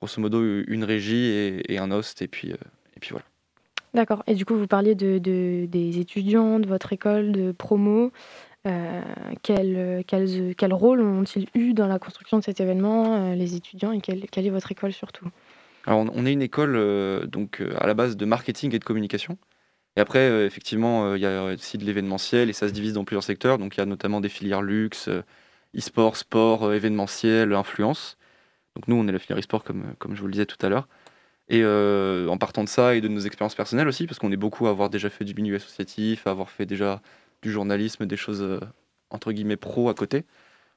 [0.00, 2.20] grosso modo une régie et, un host.
[2.20, 3.24] Et puis, et puis voilà.
[3.94, 4.22] D'accord.
[4.26, 8.10] Et du coup, vous parliez de, des étudiants de votre école de promo.
[9.42, 14.26] quel, quel, rôle ont-ils eu dans la construction de cet événement, les étudiants, et quelle,
[14.28, 15.28] quelle est votre école surtout?
[15.86, 19.38] Alors, on est une école donc, à la base de marketing et de communication.
[19.96, 22.94] Et après, euh, effectivement, euh, il y a aussi de l'événementiel et ça se divise
[22.94, 23.58] dans plusieurs secteurs.
[23.58, 25.22] Donc il y a notamment des filières luxe, euh,
[25.76, 28.18] e-sport, sport, événementiel, influence.
[28.76, 30.68] Donc nous, on est la filière e-sport comme, comme je vous le disais tout à
[30.68, 30.88] l'heure.
[31.48, 34.66] Et en partant de ça et de nos expériences personnelles aussi, parce qu'on est beaucoup
[34.66, 37.02] à avoir déjà fait du milieu associatif, à avoir fait déjà
[37.42, 38.60] du journalisme, des choses
[39.10, 40.24] entre guillemets pro à côté.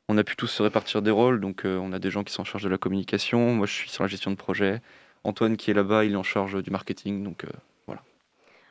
[0.10, 2.42] On a pu tous se répartir des rôles, donc on a des gens qui sont
[2.42, 4.82] en charge de la communication, moi je suis sur la gestion de projet,
[5.24, 7.46] Antoine qui est là-bas, il est en charge du marketing, donc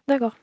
[0.08, 0.36] D'accord.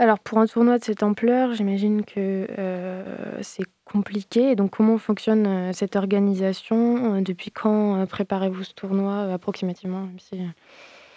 [0.00, 3.04] Alors pour un tournoi de cette ampleur, j'imagine que euh,
[3.42, 4.56] c'est compliqué.
[4.56, 10.08] Donc comment fonctionne euh, cette organisation euh, Depuis quand préparez-vous ce tournoi approximativement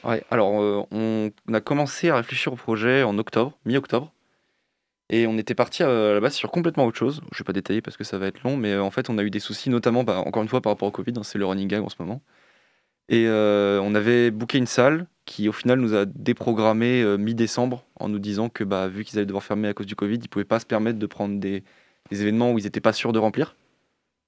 [0.04, 4.12] Ouais, alors on a commencé à réfléchir au projet en octobre, mi-octobre.
[5.10, 7.22] Et on était parti à la base sur complètement autre chose.
[7.32, 9.18] Je ne vais pas détailler parce que ça va être long, mais en fait on
[9.18, 11.38] a eu des soucis, notamment bah, encore une fois par rapport au Covid, hein, c'est
[11.38, 12.22] le running gag en ce moment.
[13.08, 18.10] Et on avait booké une salle qui au final nous a déprogrammé euh, mi-décembre en
[18.10, 20.28] nous disant que bah, vu qu'ils allaient devoir fermer à cause du Covid, ils ne
[20.28, 21.64] pouvaient pas se permettre de prendre des,
[22.12, 23.56] événements où ils n'étaient pas sûrs de remplir.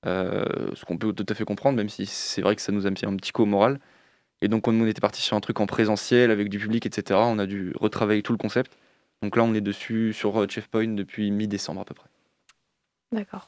[0.05, 2.85] Euh, ce qu'on peut tout à fait comprendre, même si c'est vrai que ça nous
[2.85, 3.79] a mis un petit coup au moral.
[4.41, 7.19] Et donc on était parti sur un truc en présentiel avec du public, etc.
[7.23, 8.77] On a dû retravailler tout le concept.
[9.21, 12.09] Donc là on est dessus sur euh, Chefpoint depuis mi-décembre à peu près.
[13.11, 13.47] D'accord.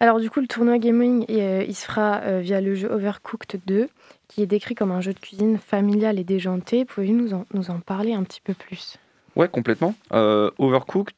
[0.00, 3.88] Alors du coup, le tournoi gaming, il se fera via le jeu Overcooked 2,
[4.28, 6.84] qui est décrit comme un jeu de cuisine familial et déjanté.
[6.84, 8.96] Pouvez-vous nous en, parler un petit peu plus?
[9.36, 9.94] Ouais, complètement.
[10.12, 11.16] Euh, Overcooked,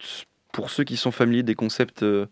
[0.53, 2.27] pour ceux qui sont familiers des concepts euh,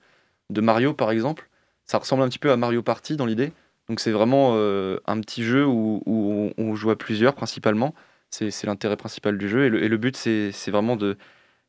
[0.50, 1.48] de Mario par exemple,
[1.84, 3.52] ça ressemble un petit peu à Mario Party dans l'idée.
[3.88, 6.02] Donc c'est vraiment euh, un petit jeu où,
[6.56, 7.94] on joue à plusieurs principalement.
[8.30, 9.64] C'est l'intérêt principal du jeu.
[9.64, 11.16] Et le, but, c'est vraiment de...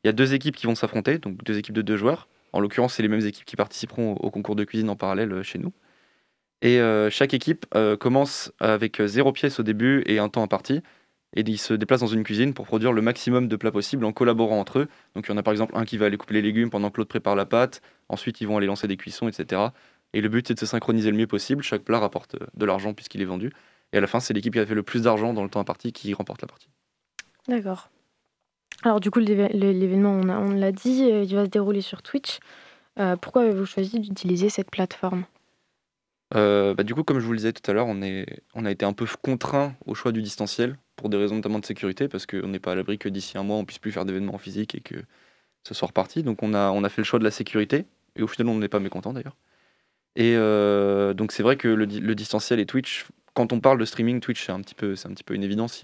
[0.04, 2.28] Il y a deux équipes qui vont s'affronter, donc deux équipes de deux joueurs.
[2.54, 5.60] En l'occurrence, c'est les mêmes équipes qui participeront au concours de cuisine en parallèle chez
[5.60, 5.74] nous.
[6.62, 10.82] Et euh, chaque équipe euh, commence avec zéro pièce au début et un temps imparti.
[11.36, 14.12] Et ils se déplacent dans une cuisine pour produire le maximum de plats possibles en
[14.12, 14.88] collaborant entre eux.
[15.16, 16.89] Donc il y en a par exemple un qui va aller couper les légumes pendant
[16.89, 17.82] que l'autre prépare la pâte.
[18.10, 19.62] Ensuite, ils vont aller lancer des cuissons, etc.
[20.14, 21.64] Et le but, c'est de se synchroniser le mieux possible.
[21.64, 23.54] Chaque plat rapporte euh, de l'argent puisqu'il est vendu.
[23.93, 25.62] Et à la fin, c'est l'équipe qui a fait le plus d'argent dans le temps
[25.62, 26.68] imparti qui remporte la partie.
[27.47, 27.89] D'accord.
[28.84, 32.40] Alors du coup, l'événement, on l'a dit, il va se dérouler sur Twitch.
[33.22, 35.26] pourquoi avez-vous choisi d'utiliser cette plateforme?
[36.36, 38.86] Euh, bah, du coup, comme je vous le disais tout à l'heure, on, a été
[38.86, 42.48] un peu contraint au choix du distanciel pour des raisons notamment de sécurité, parce qu'on
[42.48, 44.82] n'est pas à l'abri que d'ici un mois, on puisse plus faire d'événements physiques et
[44.82, 44.96] que
[45.68, 46.24] ce soit reparti.
[46.24, 48.80] Donc on a, fait le choix de la sécurité, et au final, on n'est pas
[48.80, 49.36] mécontent d'ailleurs.
[50.16, 54.20] Et euh, donc c'est vrai que le, distanciel et Twitch, quand on parle de streaming,
[54.20, 54.96] Twitch, c'est un, petit peu,
[55.34, 55.84] une évidence.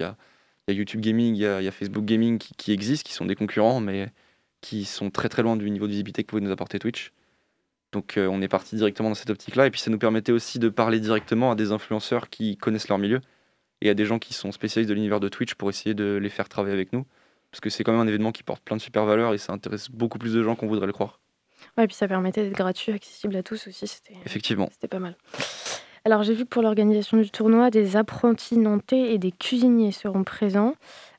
[0.68, 3.34] Y a YouTube Gaming, il y a, Facebook Gaming qui, qui, existent, qui sont des
[3.34, 4.10] concurrents, mais
[4.60, 7.12] qui sont très très loin du niveau de visibilité que pouvait nous apporter Twitch.
[7.92, 9.66] Donc euh, on est parti directement dans cette optique-là.
[9.66, 12.98] Et puis ça nous permettait aussi de parler directement à des influenceurs qui connaissent leur
[12.98, 13.20] milieu
[13.80, 16.28] et à des gens qui sont spécialistes de l'univers de Twitch pour essayer de les
[16.28, 17.06] faire travailler avec nous.
[17.50, 19.52] Parce que c'est quand même un événement qui porte plein de super valeurs et ça
[19.52, 21.20] intéresse beaucoup plus de gens qu'on voudrait le croire.
[21.76, 23.86] Ouais, et puis ça permettait d'être gratuit, accessible à tous aussi.
[23.86, 24.68] C'était, Effectivement.
[24.72, 25.16] C'était pas mal.
[26.04, 30.24] Alors j'ai vu que pour l'organisation du tournoi, des apprentis nantais et des cuisiniers seront
[30.24, 30.74] présents.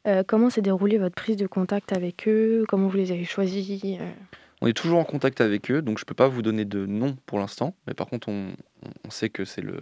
[0.08, 2.66] Euh, comment s'est déroulée votre prise de contact avec eux?
[2.68, 4.12] Comment vous les avez choisis euh?
[4.62, 6.86] On est toujours en contact avec eux, donc je ne peux pas vous donner de
[6.86, 8.52] nom pour l'instant, mais par contre on,
[9.10, 9.82] sait que c'est le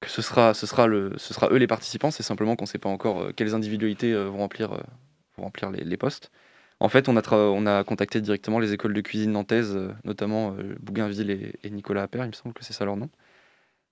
[0.00, 2.10] que ce sera ce sera le ce sera eux les participants.
[2.10, 4.70] C'est simplement qu'on ne sait pas encore euh, quelles individualités vont remplir
[5.36, 6.30] vont remplir les, postes.
[6.80, 11.30] En fait, on a on a contacté directement les écoles de cuisine nantaises, notamment Bougainville
[11.30, 13.08] et, et Nicolas Appert, il me semble que c'est ça leur nom.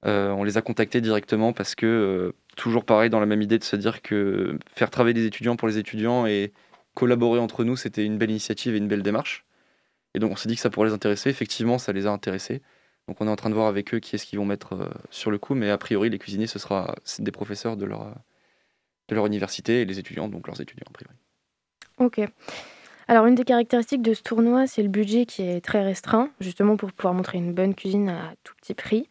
[0.04, 3.76] On les a contactés directement parce que toujours pareil dans la même idée de se
[3.76, 6.52] dire que faire travailler des étudiants pour les étudiants et
[6.94, 9.44] collaborer entre nous, c'était une belle initiative et une belle démarche.
[10.14, 11.30] Et donc on s'est dit que ça pourrait les intéresser.
[11.30, 12.62] Effectivement, ça les a intéressés.
[13.08, 14.88] Donc on est en train de voir avec eux qui est-ce qu'ils vont mettre euh,
[15.10, 15.54] sur le coup.
[15.54, 18.14] Mais a priori, les cuisiniers, ce sera des professeurs de leur,
[19.08, 21.14] de leur université et les étudiants, donc leurs étudiants a priori.
[21.98, 22.20] Ok.
[23.08, 26.76] Alors une des caractéristiques de ce tournoi, c'est le budget qui est très restreint, justement
[26.76, 29.08] pour pouvoir montrer une bonne cuisine à tout petit prix.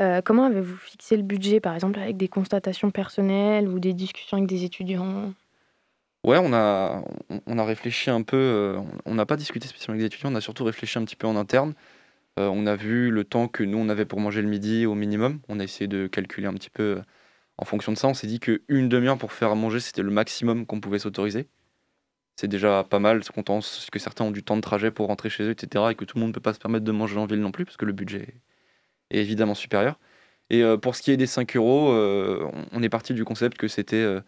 [0.00, 4.38] Euh, comment avez-vous fixé le budget, par exemple, avec des constatations personnelles ou des discussions
[4.38, 5.32] avec des étudiants?
[6.24, 7.04] Ouais, on a,
[7.46, 8.36] on a réfléchi un peu.
[8.36, 11.16] Euh, on n'a pas discuté spécialement avec des étudiants, on a surtout réfléchi un petit
[11.16, 11.74] peu en interne.
[12.38, 14.94] Euh, on a vu le temps que nous, on avait pour manger le midi au
[14.94, 15.40] minimum.
[15.48, 17.00] On a essayé de calculer un petit peu
[17.58, 18.08] en fonction de ça.
[18.08, 21.48] On s'est dit qu'une demi-heure pour faire manger, c'était le maximum qu'on pouvait s'autoriser.
[22.36, 23.60] C'est déjà pas mal, comptant
[23.92, 25.92] que certains ont du temps de trajet pour rentrer chez eux, etc.
[25.92, 27.52] Et que tout le monde ne peut pas se permettre de manger en ville non
[27.52, 28.34] plus, parce que le budget
[29.10, 29.98] évidemment supérieur.
[30.50, 33.56] Et euh, pour ce qui est des 5 euros, euh, on est parti du concept
[33.56, 34.20] que c'était euh,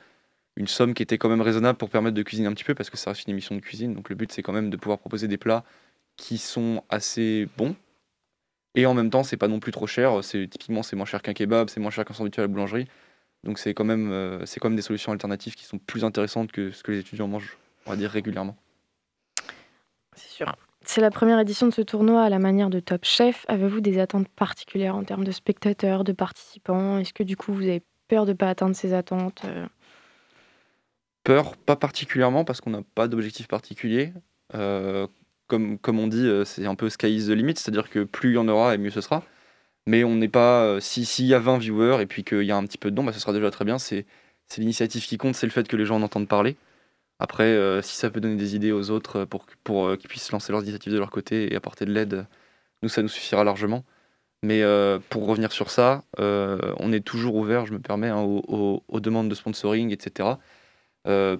[0.56, 2.90] une somme qui était quand même raisonnable pour permettre de cuisiner un petit peu, parce
[2.90, 3.94] que ça reste une émission de cuisine.
[3.94, 5.64] Donc le but, c'est quand même de pouvoir proposer des plats
[6.16, 7.76] qui sont assez bons.
[8.74, 10.22] Et en même temps, c'est pas non plus trop cher.
[10.22, 12.86] C'est typiquement c'est moins cher qu'un kebab, c'est moins cher qu'un sandwich à la boulangerie.
[13.44, 16.72] Donc c'est quand même c'est quand même des solutions alternatives qui sont plus intéressantes que
[16.72, 17.56] ce que les étudiants mangent,
[17.86, 18.56] on va dire régulièrement.
[20.14, 20.54] C'est sûr.
[20.86, 23.44] C'est la première édition de ce tournoi à la manière de Top Chef.
[23.48, 26.98] Avez-vous des attentes particulières en termes de spectateurs, de participants?
[26.98, 29.66] Est-ce que du coup vous avez peur de ne pas atteindre ces attentes euh?
[31.24, 34.12] Peur, pas particulièrement parce qu'on n'a pas d'objectif particulier.
[34.54, 35.08] Euh,
[35.48, 38.30] comme, comme on dit, euh, c'est un peu sky is the limit, c'est-à-dire que plus
[38.30, 39.24] il y en aura et mieux ce sera.
[39.88, 40.80] Mais on n'est pas.
[40.80, 43.04] S'il y a 20 viewers et puis qu'il y a un petit peu de dons,
[43.04, 43.78] bah, ce sera déjà très bien.
[43.80, 44.06] C'est
[44.56, 46.56] l'initiative qui compte, c'est le fait que les gens en entendent parler.
[47.18, 50.32] Après, euh, si ça peut donner des idées aux autres pour, pour euh, qu'ils puissent
[50.32, 52.26] lancer leurs initiatives de leur côté et apporter de l'aide,
[52.82, 53.84] nous, ça nous suffira largement.
[54.42, 59.00] Mais euh, pour revenir sur ça, on est toujours ouvert, je me permets, hein, aux,
[59.00, 60.30] demandes de sponsoring, etc.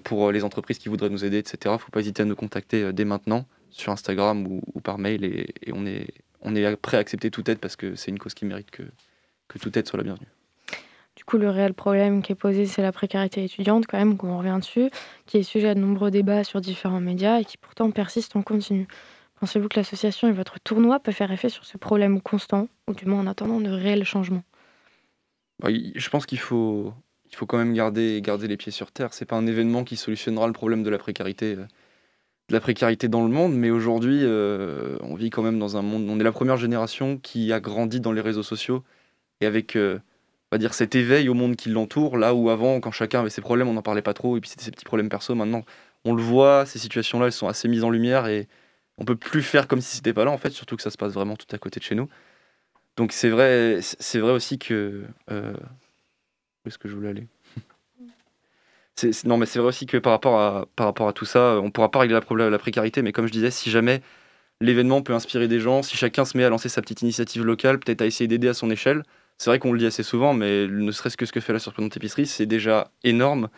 [0.03, 1.57] pour les entreprises qui voudraient nous aider, etc.
[1.65, 5.23] Il ne faut pas hésiter à nous contacter dès maintenant sur Instagram ou, par mail
[5.25, 6.07] et, on, est,
[6.41, 8.83] on est prêt à accepter toute aide parce que c'est une cause qui mérite que,
[9.47, 10.36] que toute aide soit la bienvenue.
[11.27, 14.57] Coup, le réel problème qui est posé, c'est la précarité étudiante, quand même, qu'on revient
[14.61, 14.89] dessus,
[15.25, 18.43] qui est sujet à de nombreux débats sur différents médias et qui pourtant persiste en
[18.43, 18.87] continu.
[19.41, 23.05] Pensez-vous que l'association et votre tournoi peuvent faire effet sur ce problème constant, ou du
[23.05, 24.43] moins en attendant de réels changements?
[25.61, 26.93] Bah, Je pense qu'il faut,
[27.29, 29.13] il faut quand même garder, garder les pieds sur terre.
[29.13, 31.65] C'est pas un événement qui solutionnera le problème de la précarité, euh,
[32.47, 35.81] de la précarité dans le monde, mais aujourd'hui, euh, on vit quand même dans un
[35.81, 36.07] monde.
[36.09, 38.85] On est la première génération qui a grandi dans les réseaux sociaux
[39.41, 39.99] et avec euh,
[40.51, 43.29] on va dire cet éveil au monde qui l'entoure, là où avant, quand chacun avait
[43.29, 45.35] ses problèmes, on n'en parlait pas trop, et puis c'était ses petits problèmes perso.
[45.35, 45.63] Maintenant,
[46.05, 48.47] on le voit, ces situations-là, elles sont assez mises en lumière et
[48.97, 50.97] on peut plus faire comme si c'était pas là, en fait, surtout que ça se
[50.97, 52.09] passe vraiment tout à côté de chez nous.
[52.95, 57.27] Donc c'est vrai, c'est vrai aussi que euh, où est-ce que je voulais aller?
[59.25, 61.69] Non, mais c'est vrai aussi que par rapport à par rapport à tout ça, on
[61.69, 64.01] pourra pas régler le problème la précarité, mais comme je disais, si jamais
[64.59, 67.79] l'événement peut inspirer des gens, si chacun se met à lancer sa petite initiative locale,
[67.79, 69.03] peut-être à essayer d'aider à son échelle,
[69.37, 71.59] c'est vrai qu'on le dit assez souvent, mais ne serait-ce que ce que fait la
[71.59, 73.49] surprenante épicerie, c'est déjà énorme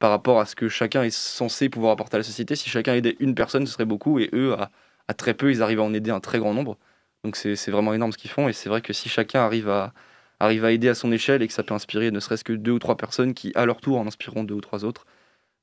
[0.00, 2.56] par rapport à ce que chacun est censé pouvoir apporter à la société.
[2.56, 5.80] Si chacun aidait une personne, ce serait beaucoup, et eux, à, très peu, ils arrivent
[5.80, 6.78] à en aider un très grand nombre.
[7.22, 9.92] Donc c'est vraiment énorme ce qu'ils font, et c'est vrai que si chacun arrive à,
[10.40, 12.96] aider à son échelle et que ça peut inspirer ne serait-ce que deux ou trois
[12.96, 15.06] personnes qui, à leur tour, en inspireront deux ou trois autres,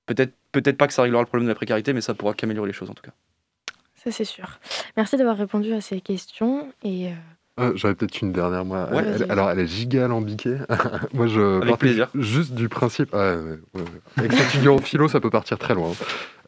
[0.06, 2.68] peut-être peut pas que ça réglera le problème de la précarité, mais ça pourra qu'améliorer
[2.68, 3.14] les choses en tout cas.
[3.96, 4.60] Ça c'est sûr.
[4.96, 7.12] Merci d'avoir répondu à ces questions et...
[7.60, 8.88] Euh, ah, j'aurais peut-être une dernière, moi.
[9.30, 10.58] alors, elle est giga alambiquée.
[11.14, 12.10] moi, je Avec plaisir.
[12.14, 13.10] juste du principe.
[13.14, 13.36] Ah,
[14.18, 15.92] Avec cet étudiant en philo, ça peut partir très loin.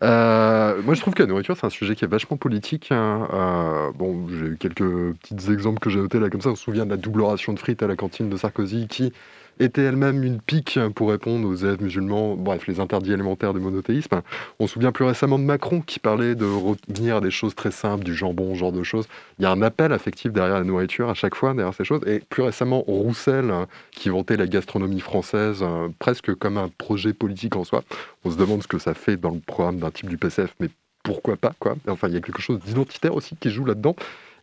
[0.03, 2.89] Euh, moi, je trouve que la nourriture, c'est un sujet qui est vachement politique.
[2.91, 3.27] Hein.
[3.33, 6.49] Euh, bon, j'ai eu quelques petits exemples que j'ai notés là, comme ça.
[6.49, 9.11] On se souvient de la double ration de frites à la cantine de Sarkozy qui
[9.59, 14.21] était elle-même une pique pour répondre aux élèves musulmans, bref, les interdits élémentaires du monothéisme.
[14.59, 17.71] On se souvient plus récemment de Macron qui parlait de revenir à des choses très
[17.71, 19.07] simples, du jambon, ce genre de choses.
[19.37, 22.01] Il y a un appel affectif derrière la nourriture à chaque fois, derrière ces choses.
[22.07, 23.53] Et plus récemment, Roussel,
[23.91, 27.83] qui vantait la gastronomie française euh, presque comme un projet politique en soi.
[28.23, 30.69] On se demande ce que ça fait dans le programme d'un type du PCF, mais
[31.03, 31.75] pourquoi pas, quoi.
[31.87, 33.95] Enfin, il y a quelque chose d'identitaire aussi qui joue là-dedans.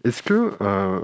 [0.05, 1.01] Est-ce que, euh,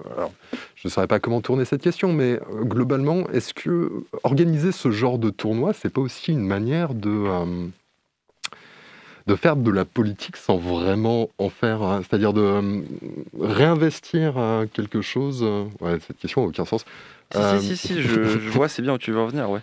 [0.77, 4.91] je ne saurais pas comment tourner cette question, mais euh, globalement, est-ce que organiser ce
[4.91, 7.67] genre de tournoi, c'est pas aussi une manière de, euh,
[9.27, 12.83] de faire de la politique sans vraiment en faire, hein, c'est-à-dire de
[13.41, 14.35] réinvestir
[14.73, 15.43] quelque chose
[15.81, 16.85] ouais, Cette question n'a aucun sens.
[17.33, 19.61] Si, si, si, je, vois, c'est bien où tu veux revenir, ouais.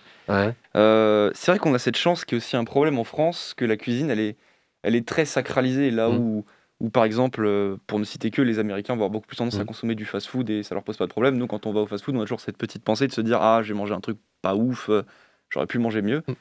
[1.33, 3.77] c'est vrai qu'on a cette chance qui est aussi un problème en France, que la
[3.77, 4.35] cuisine, elle est,
[4.81, 6.17] elle est très sacralisée, là mmh.
[6.17, 6.45] où
[6.79, 9.59] ou par exemple, euh, pour ne citer que, les Américains vont avoir beaucoup plus tendance
[9.59, 9.65] à mmh.
[9.65, 11.37] consommer du fast-food et ça leur pose pas de problème.
[11.37, 13.41] Nous, quand on va au fast-food, on a toujours cette petite pensée de se dire
[13.41, 15.03] Ah, j'ai mangé un truc pas ouf, euh,
[15.49, 16.23] j'aurais pu manger mieux.
[16.27, 16.33] Mmh.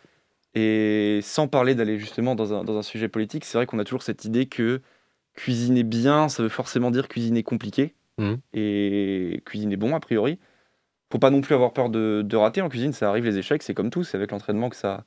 [0.55, 3.85] Et sans parler d'aller justement dans un, dans un, sujet politique, c'est vrai qu'on a
[3.85, 4.81] toujours cette idée que
[5.35, 8.35] cuisiner bien, ça veut forcément dire cuisiner compliqué mmh.
[8.55, 10.39] et cuisiner bon, a priori.
[11.13, 13.63] Faut pas non plus avoir peur de, de rater en cuisine, ça arrive les échecs,
[13.63, 15.05] c'est comme tout, c'est avec l'entraînement que ça,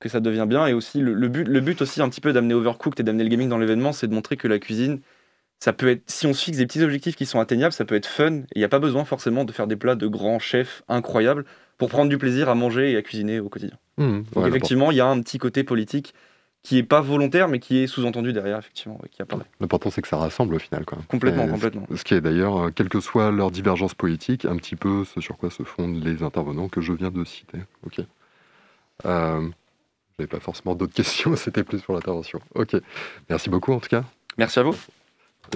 [0.00, 0.66] que ça devient bien.
[0.66, 3.30] Et aussi, le, but, le but aussi un petit peu d'amener Overcooked et d'amener le
[3.30, 5.00] gaming dans l'événement, c'est de montrer que la cuisine,
[5.58, 7.94] ça peut être, si on se fixe des petits objectifs qui sont atteignables, ça peut
[7.94, 8.42] être fun.
[8.54, 11.44] Il n'y a pas besoin forcément de faire des plats de grands chefs incroyables
[11.78, 13.76] pour prendre du plaisir à manger et à cuisiner au quotidien.
[13.98, 16.14] Mmh, Donc effectivement, il y a un petit côté politique
[16.62, 19.44] qui est pas volontaire, mais qui est sous-entendu derrière, effectivement, qui apparaît.
[19.60, 20.84] L'important, c'est que ça rassemble au final.
[20.84, 20.98] Quoi.
[21.06, 21.86] Complètement, complètement.
[21.94, 25.20] Ce qui est d'ailleurs, euh, quelle que soit leur divergence politique, un petit peu ce
[25.20, 27.58] sur quoi se fondent les intervenants que je viens de citer.
[27.86, 28.00] Ok.
[29.04, 29.48] Euh,
[30.18, 32.40] j'avais pas forcément d'autres questions, c'était plus pour l'intervention.
[32.54, 32.76] Ok.
[33.28, 34.04] Merci beaucoup en tout cas.
[34.38, 34.74] Merci à vous.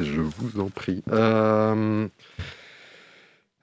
[0.00, 1.02] Je vous en prie.
[1.10, 2.06] Euh,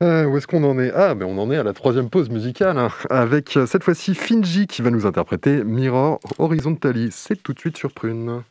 [0.04, 0.92] euh, où est-ce qu'on en est?
[0.94, 4.14] Ah, mais on en est à la troisième pause musicale, hein, avec euh, cette fois-ci
[4.14, 7.10] Finji qui va nous interpréter Mirror Horizontally.
[7.12, 8.44] C'est tout de suite sur Prune.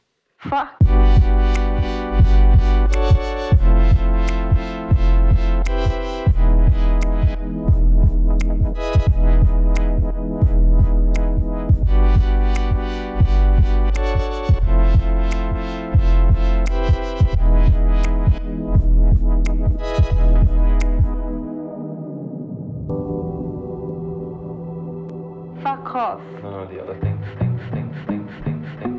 [25.97, 26.21] cough.
[26.43, 28.97] No, no, the other thing, thing, thing, thing, thing, thing.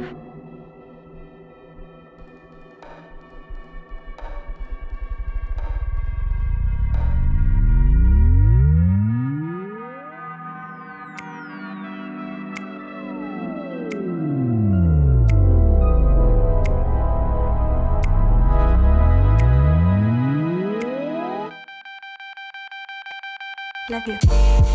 [23.91, 24.66] Love you.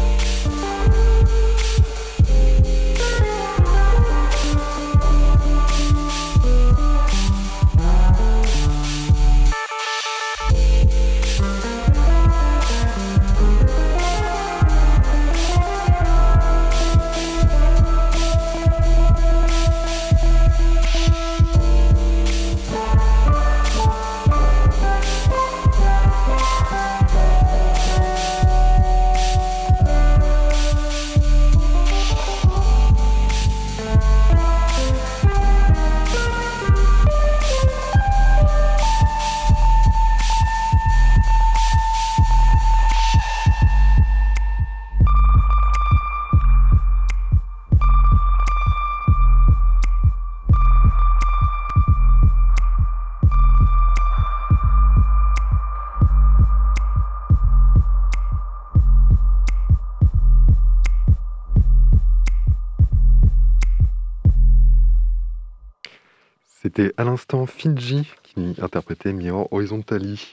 [66.97, 70.33] À l'instant Finji qui interprétait Mirror Horizontally.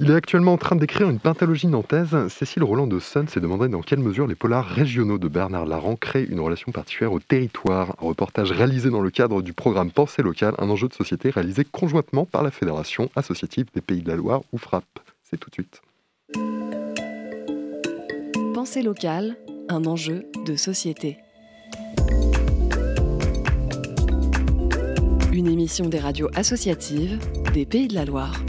[0.00, 2.16] Il est actuellement en train d'écrire une pentalogie nantaise.
[2.28, 5.96] Cécile Roland de Sun s'est demandé dans quelle mesure les polars régionaux de Bernard Larran
[5.96, 7.96] créent une relation particulière au territoire.
[8.00, 11.64] Un reportage réalisé dans le cadre du programme Pensée locale, un enjeu de société réalisé
[11.64, 14.84] conjointement par la Fédération associative des Pays de la Loire ou FRAP.
[15.22, 15.82] C'est tout de suite.
[18.54, 19.36] Pensée locale,
[19.68, 21.18] un enjeu de société.
[25.38, 27.16] Une émission des radios associatives
[27.54, 28.42] des Pays de la Loire.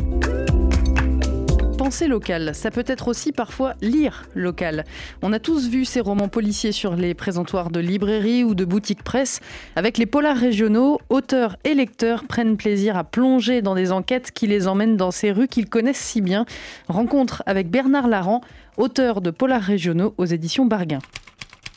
[1.77, 4.85] Penser local, ça peut être aussi parfois lire local.
[5.21, 9.03] On a tous vu ces romans policiers sur les présentoirs de librairies ou de boutiques
[9.03, 9.39] presse.
[9.75, 14.47] Avec les polars régionaux, auteurs et lecteurs prennent plaisir à plonger dans des enquêtes qui
[14.47, 16.45] les emmènent dans ces rues qu'ils connaissent si bien.
[16.87, 18.41] Rencontre avec Bernard Laran,
[18.77, 20.99] auteur de polars régionaux aux éditions Barguin.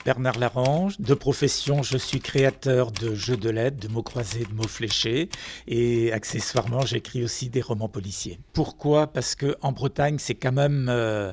[0.05, 0.99] Bernard Larange.
[0.99, 5.29] De profession, je suis créateur de jeux de lettres, de mots croisés, de mots fléchés.
[5.69, 8.39] Et accessoirement, j'écris aussi des romans policiers.
[8.53, 9.07] Pourquoi?
[9.07, 11.33] Parce qu'en Bretagne, c'est quand même euh,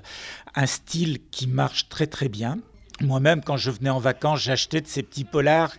[0.55, 2.59] un style qui marche très très bien.
[3.01, 5.73] Moi-même, quand je venais en vacances, j'achetais de ces petits polars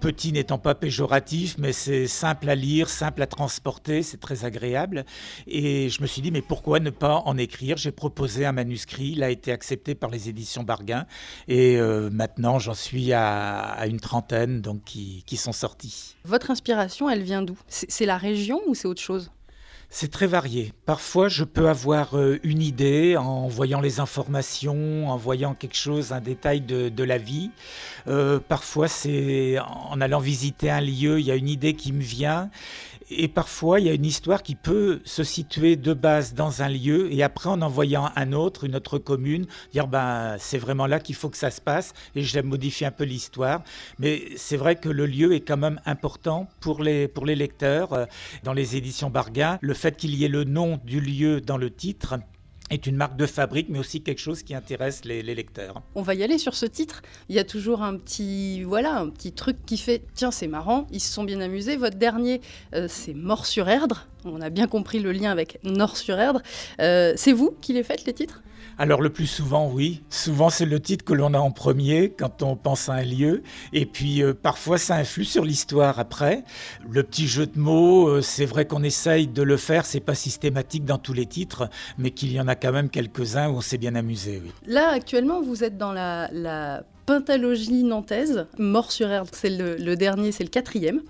[0.00, 5.04] Petit n'étant pas péjoratif, mais c'est simple à lire, simple à transporter, c'est très agréable.
[5.48, 7.76] Et je me suis dit, mais pourquoi ne pas en écrire?
[7.76, 11.06] J'ai proposé un manuscrit, il a été accepté par les éditions Barguin.
[11.48, 16.16] Et euh, maintenant, j'en suis à, une trentaine donc, qui, qui sont sortis.
[16.24, 17.58] Votre inspiration, elle vient d'où?
[17.66, 19.32] C'est la région ou c'est autre chose?
[19.90, 20.72] C'est très varié.
[20.84, 26.12] Parfois, je peux avoir euh, une idée en voyant les informations, en voyant quelque chose,
[26.12, 27.50] un détail de, la vie.
[28.06, 32.02] Euh, parfois, c'est en allant visiter un lieu, il y a une idée qui me
[32.02, 32.50] vient
[33.10, 36.68] et parfois, il y a une histoire qui peut se situer de base dans un
[36.68, 41.00] lieu et après, en envoyant un autre, une autre commune, dire ben c'est vraiment là
[41.00, 43.62] qu'il faut que ça se passe et je modifie un peu l'histoire.
[43.98, 47.92] Mais c'est vrai que le lieu est quand même important pour les, pour les lecteurs.
[47.92, 48.04] Euh,
[48.42, 51.70] dans les éditions Bargain, le fait qu'il y ait le nom du lieu dans le
[51.70, 52.16] titre,
[52.70, 55.82] est une marque de fabrique, mais aussi quelque chose qui intéresse les, lecteurs.
[55.94, 57.02] On va y aller sur ce titre.
[57.28, 60.86] Il y a toujours un petit, voilà, un petit truc qui fait, tiens, c'est marrant,
[60.90, 61.76] ils se sont bien amusés.
[61.76, 62.40] Votre dernier,
[62.74, 64.06] euh, c'est Mort sur Erdre.
[64.24, 66.42] On a bien compris le lien avec Nord sur Erdre.
[66.80, 68.42] Euh, c'est vous qui les faites, les titres?
[68.78, 70.02] Alors le plus souvent, oui.
[70.08, 73.42] Souvent, c'est le titre que l'on a en premier quand on pense à un lieu.
[73.72, 76.44] Et puis, euh, parfois, ça influe sur l'histoire après.
[76.88, 79.84] Le petit jeu de mots, euh, c'est vrai qu'on essaye de le faire.
[79.84, 81.68] C'est pas systématique dans tous les titres,
[81.98, 84.42] mais qu'il y en a quand même quelques-uns où on s'est bien amusé.
[84.66, 90.44] Là, actuellement, vous êtes dans la, Pentalogie nantaise, Mort sur Erdre, c'est le, dernier, c'est
[90.44, 91.00] le quatrième.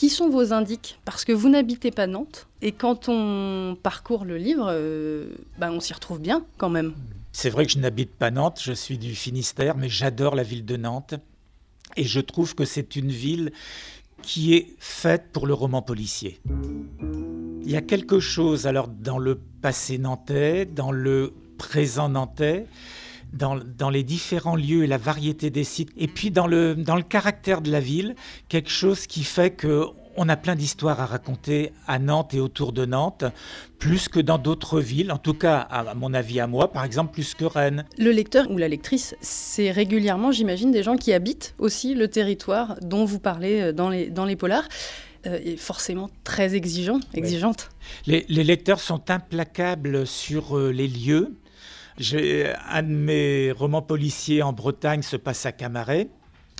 [0.00, 4.38] Qui sont vos indices Parce que vous n'habitez pas Nantes, et quand on parcourt le
[4.38, 6.94] livre, euh, ben on s'y retrouve bien quand même.
[7.32, 10.64] C'est vrai que je n'habite pas Nantes, je suis du Finistère, mais j'adore la ville
[10.64, 11.16] de Nantes.
[11.98, 13.52] Et je trouve que c'est une ville
[14.22, 16.40] qui est faite pour le roman policier.
[17.62, 22.64] Il y a quelque chose alors dans le passé nantais, dans le présent nantais,
[23.32, 27.02] dans, les différents lieux et la variété des sites, et puis dans le, dans le
[27.02, 28.14] caractère de la ville,
[28.48, 32.72] quelque chose qui fait que on a plein d'histoires à raconter à Nantes et autour
[32.72, 33.24] de Nantes,
[33.78, 37.12] plus que dans d'autres villes, en tout cas, à mon avis à moi, par exemple,
[37.12, 37.84] plus que Rennes.
[37.96, 42.76] Le lecteur ou la lectrice, c'est régulièrement, j'imagine, des gens qui habitent aussi le territoire
[42.82, 44.68] dont vous parlez euh, dans les, dans les polars.
[45.26, 47.68] Euh, et forcément très exigeant, exigeante.
[48.06, 51.36] Les, les, lecteurs sont implacables sur euh, les lieux,
[51.98, 56.08] un de mes romans policiers en Bretagne se passe à Camaret.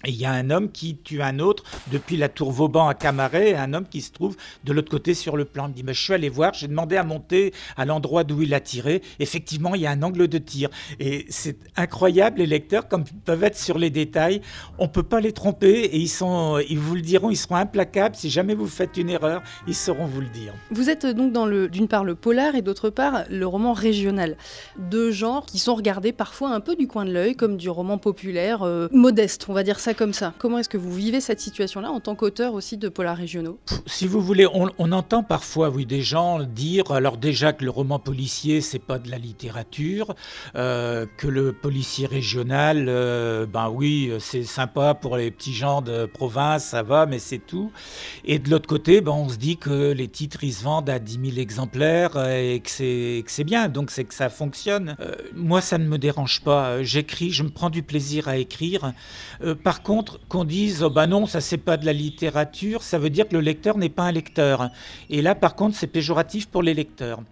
[0.07, 3.55] Il y a un homme qui tue un autre depuis la tour Vauban à Camaret,
[3.55, 5.69] un homme qui se trouve de l'autre côté sur le plan.
[5.69, 8.55] Il dit, mais je suis allé voir, j'ai demandé à monter à l'endroit d'où il
[8.55, 9.03] a tiré.
[9.19, 10.71] Effectivement, il y a un angle de tir.
[11.01, 14.41] Et c'est incroyable, les lecteurs, comme ils peuvent être sur les détails,
[14.79, 17.57] on ne peut pas les tromper et ils, sont, ils vous le diront, ils seront
[17.57, 18.17] implacables.
[18.17, 20.55] Si jamais vous faites une erreur, ils sauront vous le dire.
[20.71, 24.37] Vous êtes donc dans d'une part le polar et d'autre part le roman régional.
[24.79, 27.99] Deux genres qui sont regardés parfois un peu du coin de l'œil, comme du roman
[27.99, 30.35] populaire euh, modeste, on va dire ça comme ça.
[30.39, 33.59] Comment est-ce que vous vivez cette situation-là en tant qu'auteur aussi de polars régionaux?
[33.87, 37.99] Si vous voulez, on, entend parfois, oui, des gens dire, alors déjà que le roman
[37.99, 40.15] policier, c'est pas de la littérature,
[40.57, 46.07] euh, que le policier régional, euh, ben oui, c'est sympa pour les petits gens de
[46.07, 47.73] province, ça va, mais c'est tout.
[48.25, 50.99] Et de l'autre côté, ben, on se dit que les titres, ils se vendent à
[50.99, 54.97] 10 000 exemplaires et que c'est bien, donc c'est que ça fonctionne.
[55.01, 56.83] Euh, moi, ça ne me dérange pas.
[56.83, 58.93] J'écris, je me prends du plaisir à écrire.
[59.63, 62.99] par par contre, qu'on dise oh, bah non, ça c'est pas de la littérature, ça
[62.99, 64.69] veut dire que le lecteur n'est pas un lecteur.
[65.09, 67.23] Et là, par contre, c'est péjoratif pour les lecteurs.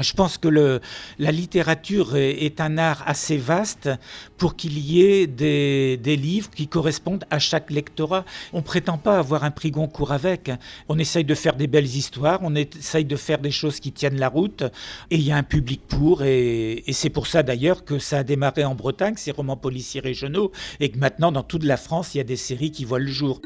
[0.00, 0.80] Je pense que
[1.18, 3.90] la littérature est, un art assez vaste
[4.38, 8.24] pour qu'il y ait des, des, livres qui correspondent à chaque lectorat.
[8.54, 10.50] On ne prétend pas avoir un prix Goncourt avec.
[10.88, 14.18] On essaye de faire des belles histoires, on essaye de faire des choses qui tiennent
[14.18, 14.62] la route,
[15.10, 16.22] et il y a un public pour.
[16.22, 20.00] Et, et c'est pour ça d'ailleurs que ça a démarré en Bretagne, ces romans policiers
[20.00, 22.98] régionaux, et que maintenant dans toute la France, il y a des séries qui voient
[22.98, 23.42] le jour.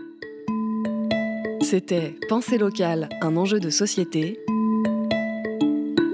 [1.62, 4.38] C'était Pensée locale, un enjeu de société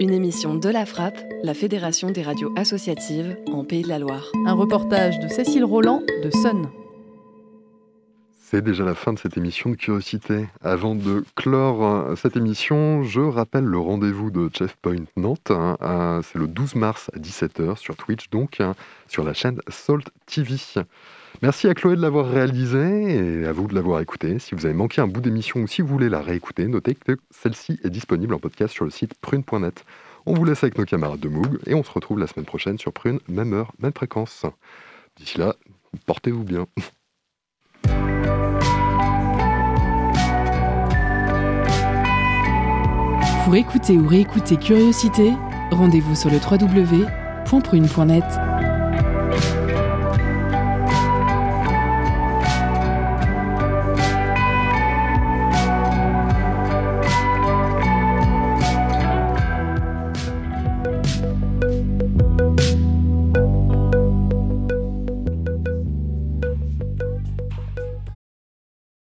[0.03, 4.33] une émission de la Frappe, la Fédération des radios associatives en Pays de la Loire.
[4.47, 6.69] Un reportage de Cécile Roland de Sun.
[8.41, 10.49] C'est déjà la fin de cette émission de Curiosité.
[10.61, 15.53] Avant de clore euh, cette émission, je rappelle le rendez-vous de Jeff Point Nantes.
[15.53, 18.75] Hein, c'est le 12 mars à 17h sur Twitch, donc hein,
[19.07, 20.57] sur la chaîne Salt TV.
[21.43, 24.38] Merci à Chloé de l'avoir réalisé et à vous de l'avoir écouté.
[24.38, 27.18] Si vous avez manqué un bout d'émission ou si vous voulez la réécouter, notez que
[27.30, 29.84] celle-ci est disponible en podcast sur le site prune.net.
[30.24, 32.78] On vous laisse avec nos camarades de Moog et on se retrouve la semaine prochaine
[32.78, 34.47] sur Prune, même heure, même fréquence.
[35.16, 35.57] D'ici là,
[36.07, 36.66] Portez-vous bien.
[43.45, 45.32] Pour écouter ou réécouter Curiosité,
[45.70, 48.24] rendez-vous sur le www.prune.net.